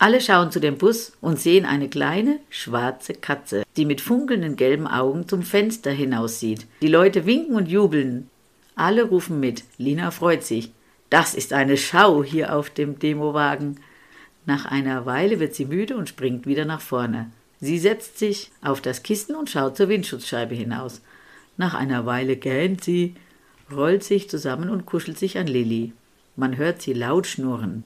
Alle 0.08 0.20
schauen 0.22 0.50
zu 0.50 0.58
dem 0.58 0.78
Bus 0.78 1.12
und 1.20 1.38
sehen 1.38 1.66
eine 1.66 1.88
kleine, 1.88 2.38
schwarze 2.50 3.14
Katze, 3.14 3.64
die 3.76 3.84
mit 3.84 4.00
funkelnden 4.00 4.56
gelben 4.56 4.86
Augen 4.86 5.28
zum 5.28 5.42
Fenster 5.42 5.90
hinaussieht. 5.90 6.66
Die 6.80 6.88
Leute 6.88 7.26
winken 7.26 7.56
und 7.56 7.68
jubeln. 7.68 8.30
Alle 8.74 9.02
rufen 9.02 9.38
mit. 9.38 9.64
Lina 9.76 10.10
freut 10.10 10.44
sich. 10.44 10.72
Das 11.10 11.34
ist 11.34 11.52
eine 11.52 11.76
Schau 11.76 12.24
hier 12.24 12.54
auf 12.54 12.70
dem 12.70 12.98
Demowagen. 12.98 13.80
Nach 14.46 14.64
einer 14.66 15.04
Weile 15.04 15.40
wird 15.40 15.54
sie 15.54 15.66
müde 15.66 15.96
und 15.96 16.08
springt 16.08 16.46
wieder 16.46 16.64
nach 16.64 16.80
vorne. 16.80 17.30
Sie 17.60 17.78
setzt 17.78 18.18
sich 18.18 18.50
auf 18.62 18.80
das 18.80 19.02
Kissen 19.02 19.34
und 19.34 19.50
schaut 19.50 19.76
zur 19.76 19.88
Windschutzscheibe 19.88 20.54
hinaus. 20.54 21.02
Nach 21.58 21.74
einer 21.74 22.06
Weile 22.06 22.36
gähnt 22.36 22.84
sie, 22.84 23.16
rollt 23.74 24.04
sich 24.04 24.30
zusammen 24.30 24.70
und 24.70 24.86
kuschelt 24.86 25.18
sich 25.18 25.38
an 25.38 25.48
Lilly. 25.48 25.92
Man 26.36 26.56
hört 26.56 26.80
sie 26.80 26.92
laut 26.92 27.26
schnurren. 27.26 27.82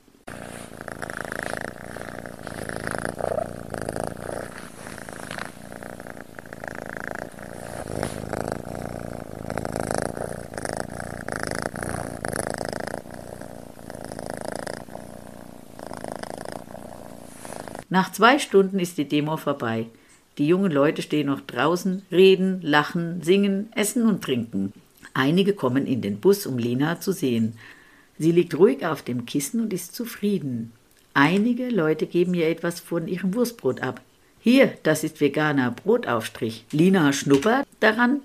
Nach 17.89 18.13
zwei 18.13 18.39
Stunden 18.39 18.79
ist 18.79 18.99
die 18.99 19.09
Demo 19.09 19.39
vorbei. 19.39 19.87
Die 20.39 20.47
jungen 20.47 20.73
Leute 20.73 21.03
stehen 21.03 21.27
noch 21.27 21.41
draußen, 21.41 22.03
reden, 22.11 22.61
lachen, 22.63 23.23
singen, 23.23 23.71
essen 23.75 24.07
und 24.07 24.23
trinken. 24.23 24.73
Einige 25.15 25.53
kommen 25.53 25.87
in 25.87 26.01
den 26.01 26.21
Bus, 26.21 26.47
um 26.47 26.59
Lina 26.59 27.01
zu 27.01 27.13
sehen. 27.13 27.59
Sie 28.19 28.33
liegt 28.33 28.57
ruhig 28.59 28.87
auf 28.87 29.03
dem 29.03 29.27
Kissen 29.27 29.61
und 29.61 29.73
ist 29.73 29.95
zufrieden. 29.95 30.73
Einige 31.15 31.69
Leute 31.69 32.07
geben 32.07 32.33
ihr 32.33 32.49
etwas 32.49 32.81
von 32.81 33.09
ihrem 33.09 33.35
Wurstbrot 33.35 33.83
ab. 33.83 34.01
Hier, 34.41 34.73
das 34.83 35.05
ist 35.05 35.21
veganer 35.21 35.71
Brotaufstrich. 35.71 36.65
Lina 36.73 37.13
schnuppert 37.13 37.67
daran, 37.81 38.23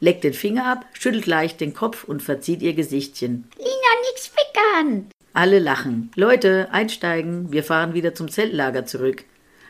leckt 0.00 0.24
den 0.24 0.34
Finger 0.34 0.66
ab, 0.66 0.84
schüttelt 0.92 1.26
leicht 1.26 1.60
den 1.60 1.72
Kopf 1.72 2.04
und 2.04 2.22
verzieht 2.22 2.60
ihr 2.62 2.74
Gesichtchen. 2.74 3.48
Lina, 3.56 4.10
nix 4.12 4.30
vegan. 4.32 5.06
Alle 5.32 5.58
lachen. 5.58 6.10
Leute, 6.14 6.68
einsteigen, 6.72 7.50
wir 7.52 7.64
fahren 7.64 7.94
wieder 7.94 8.14
zum 8.14 8.28
Zeltlager 8.28 8.84
zurück. 8.84 9.24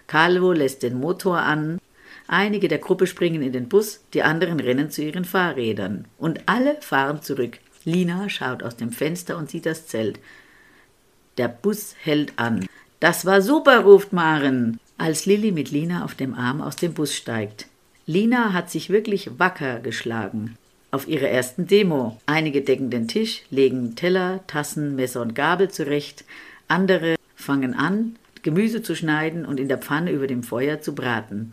Calvo 0.06 0.52
lässt 0.52 0.82
den 0.82 0.98
Motor 0.98 1.38
an. 1.38 1.78
Einige 2.28 2.68
der 2.68 2.78
Gruppe 2.78 3.06
springen 3.06 3.42
in 3.42 3.52
den 3.52 3.68
Bus, 3.68 4.00
die 4.14 4.22
anderen 4.22 4.60
rennen 4.60 4.90
zu 4.90 5.02
ihren 5.02 5.24
Fahrrädern. 5.24 6.06
Und 6.18 6.40
alle 6.46 6.80
fahren 6.80 7.22
zurück. 7.22 7.58
Lina 7.84 8.28
schaut 8.28 8.62
aus 8.62 8.76
dem 8.76 8.90
Fenster 8.90 9.36
und 9.36 9.50
sieht 9.50 9.66
das 9.66 9.86
Zelt. 9.86 10.18
Der 11.38 11.48
Bus 11.48 11.94
hält 12.02 12.32
an. 12.36 12.66
Das 12.98 13.26
war 13.26 13.42
super, 13.42 13.80
ruft 13.80 14.12
Maren, 14.12 14.80
als 14.98 15.26
Lilly 15.26 15.52
mit 15.52 15.70
Lina 15.70 16.04
auf 16.04 16.14
dem 16.14 16.34
Arm 16.34 16.60
aus 16.60 16.76
dem 16.76 16.94
Bus 16.94 17.14
steigt. 17.14 17.66
Lina 18.06 18.52
hat 18.52 18.70
sich 18.70 18.90
wirklich 18.90 19.38
wacker 19.38 19.80
geschlagen. 19.80 20.56
Auf 20.90 21.06
ihrer 21.06 21.28
ersten 21.28 21.66
Demo. 21.66 22.18
Einige 22.26 22.62
decken 22.62 22.90
den 22.90 23.08
Tisch, 23.08 23.42
legen 23.50 23.96
Teller, 23.96 24.40
Tassen, 24.46 24.96
Messer 24.96 25.20
und 25.20 25.34
Gabel 25.34 25.70
zurecht. 25.70 26.24
Andere 26.68 27.16
fangen 27.34 27.74
an, 27.74 28.16
Gemüse 28.46 28.80
zu 28.80 28.94
schneiden 28.94 29.44
und 29.44 29.58
in 29.58 29.66
der 29.66 29.78
Pfanne 29.78 30.12
über 30.12 30.28
dem 30.28 30.44
Feuer 30.44 30.80
zu 30.80 30.94
braten. 30.94 31.52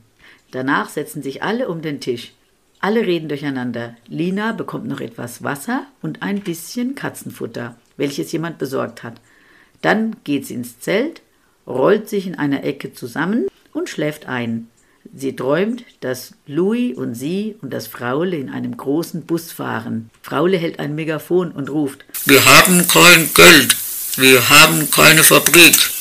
Danach 0.52 0.90
setzen 0.90 1.24
sich 1.24 1.42
alle 1.42 1.68
um 1.68 1.82
den 1.82 2.00
Tisch. 2.00 2.34
Alle 2.82 3.08
reden 3.08 3.30
durcheinander. 3.30 3.96
Lina 4.08 4.52
bekommt 4.52 4.86
noch 4.86 5.02
etwas 5.02 5.42
Wasser 5.42 5.88
und 6.04 6.22
ein 6.22 6.42
bisschen 6.42 6.94
Katzenfutter, 6.94 7.76
welches 7.98 8.32
jemand 8.32 8.60
besorgt 8.60 9.02
hat. 9.02 9.16
Dann 9.82 10.18
geht 10.24 10.46
sie 10.46 10.54
ins 10.54 10.82
Zelt, 10.82 11.24
rollt 11.66 12.10
sich 12.10 12.28
in 12.28 12.36
einer 12.36 12.64
Ecke 12.64 12.94
zusammen 12.94 13.48
und 13.72 13.90
schläft 13.90 14.28
ein. 14.28 14.68
Sie 15.16 15.36
träumt, 15.36 15.86
dass 16.02 16.36
Louis 16.46 16.96
und 16.96 17.16
sie 17.16 17.56
und 17.64 17.74
das 17.74 17.88
Fraule 17.88 18.38
in 18.38 18.52
einem 18.52 18.78
großen 18.78 19.26
Bus 19.26 19.52
fahren. 19.52 20.12
Fraule 20.22 20.58
hält 20.58 20.78
ein 20.78 20.94
Megafon 20.94 21.52
und 21.54 21.72
ruft: 21.72 22.06
Wir 22.26 22.46
haben 22.46 22.88
kein 22.88 23.34
Geld, 23.34 23.76
wir 24.18 24.48
haben 24.48 24.92
keine 24.92 25.24
Fabrik. 25.24 25.93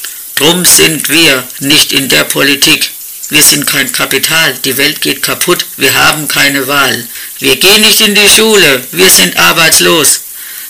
Drum 0.42 0.64
sind 0.64 1.09
wir 1.09 1.44
nicht 1.61 1.92
in 1.92 2.09
der 2.09 2.24
Politik. 2.24 2.90
Wir 3.28 3.42
sind 3.42 3.64
kein 3.64 3.92
Kapital, 3.92 4.59
die 4.64 4.76
Welt 4.76 5.00
geht 5.00 5.22
kaputt, 5.22 5.64
wir 5.76 5.94
haben 5.94 6.26
keine 6.26 6.66
Wahl. 6.66 7.07
Wir 7.38 7.55
gehen 7.55 7.81
nicht 7.81 8.00
in 8.00 8.16
die 8.16 8.28
Schule, 8.28 8.85
wir 8.90 9.09
sind 9.09 9.37
arbeitslos. 9.37 10.22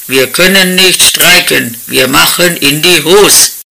Wir 0.07 0.27
können 0.27 0.75
nicht 0.75 1.03
streiken, 1.03 1.75
wir 1.87 2.07
machen 2.07 2.55
in 2.59 2.83
die 2.83 3.03
Hose. 3.03 3.62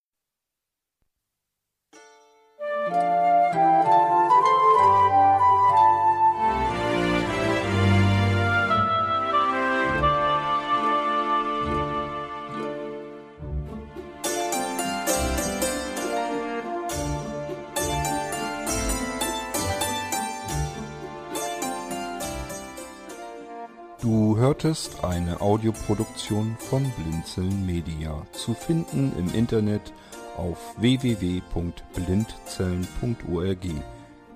Audioproduktion 25.41 26.56
von 26.60 26.89
Blinzeln 26.91 27.65
Media, 27.65 28.21
zu 28.32 28.54
finden 28.54 29.12
im 29.17 29.34
Internet 29.34 29.91
auf 30.38 30.75
www.blindzellen.org. 30.77 33.67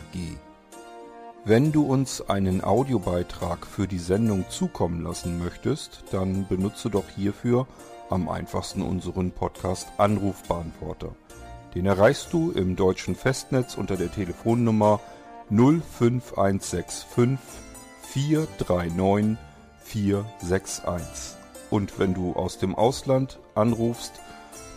Wenn 1.44 1.72
du 1.72 1.84
uns 1.84 2.28
einen 2.28 2.64
Audiobeitrag 2.64 3.66
für 3.66 3.86
die 3.86 3.98
Sendung 3.98 4.46
zukommen 4.48 5.02
lassen 5.02 5.38
möchtest, 5.38 6.04
dann 6.10 6.48
benutze 6.48 6.90
doch 6.90 7.08
hierfür 7.14 7.66
am 8.08 8.28
einfachsten 8.28 8.82
unseren 8.82 9.32
Podcast 9.32 9.88
Anrufbeantworter. 9.98 11.14
Den 11.74 11.86
erreichst 11.86 12.32
du 12.32 12.50
im 12.52 12.76
deutschen 12.76 13.14
Festnetz 13.14 13.76
unter 13.76 13.96
der 13.96 14.10
Telefonnummer 14.10 15.00
05165 15.50 17.06
439 18.02 19.36
461. 19.84 21.36
Und 21.70 21.98
wenn 21.98 22.14
du 22.14 22.32
aus 22.32 22.58
dem 22.58 22.74
Ausland 22.74 23.38
anrufst, 23.54 24.12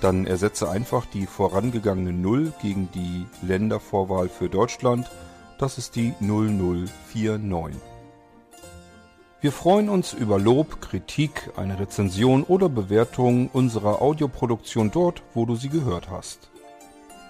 dann 0.01 0.25
ersetze 0.25 0.69
einfach 0.69 1.05
die 1.05 1.27
vorangegangene 1.27 2.11
0 2.11 2.53
gegen 2.61 2.89
die 2.91 3.25
Ländervorwahl 3.45 4.29
für 4.29 4.49
Deutschland. 4.49 5.09
Das 5.57 5.77
ist 5.77 5.95
die 5.95 6.13
0049. 6.19 7.79
Wir 9.41 9.51
freuen 9.51 9.89
uns 9.89 10.13
über 10.13 10.37
Lob, 10.39 10.81
Kritik, 10.81 11.51
eine 11.55 11.79
Rezension 11.79 12.43
oder 12.43 12.69
Bewertung 12.69 13.49
unserer 13.51 14.01
Audioproduktion 14.01 14.91
dort, 14.91 15.23
wo 15.33 15.45
du 15.45 15.55
sie 15.55 15.69
gehört 15.69 16.09
hast. 16.11 16.51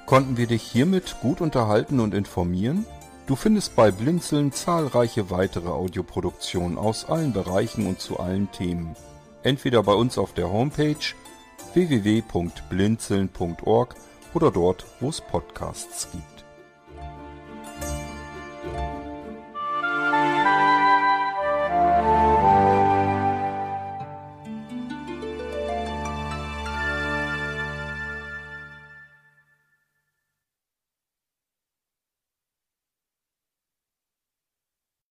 Konnten 0.05 0.35
wir 0.35 0.47
dich 0.47 0.61
hiermit 0.61 1.17
gut 1.21 1.39
unterhalten 1.39 2.01
und 2.01 2.13
informieren? 2.13 2.85
Du 3.27 3.37
findest 3.37 3.77
bei 3.77 3.91
Blinzeln 3.91 4.51
zahlreiche 4.51 5.29
weitere 5.29 5.69
Audioproduktionen 5.69 6.77
aus 6.77 7.05
allen 7.05 7.31
Bereichen 7.31 7.87
und 7.87 8.01
zu 8.01 8.19
allen 8.19 8.51
Themen. 8.51 8.95
Entweder 9.43 9.83
bei 9.83 9.93
uns 9.93 10.17
auf 10.17 10.33
der 10.33 10.51
Homepage 10.51 10.97
www.blinzeln.org 11.73 13.95
oder 14.33 14.51
dort, 14.51 14.85
wo 14.99 15.09
es 15.09 15.21
Podcasts 15.21 16.09
gibt. 16.11 16.30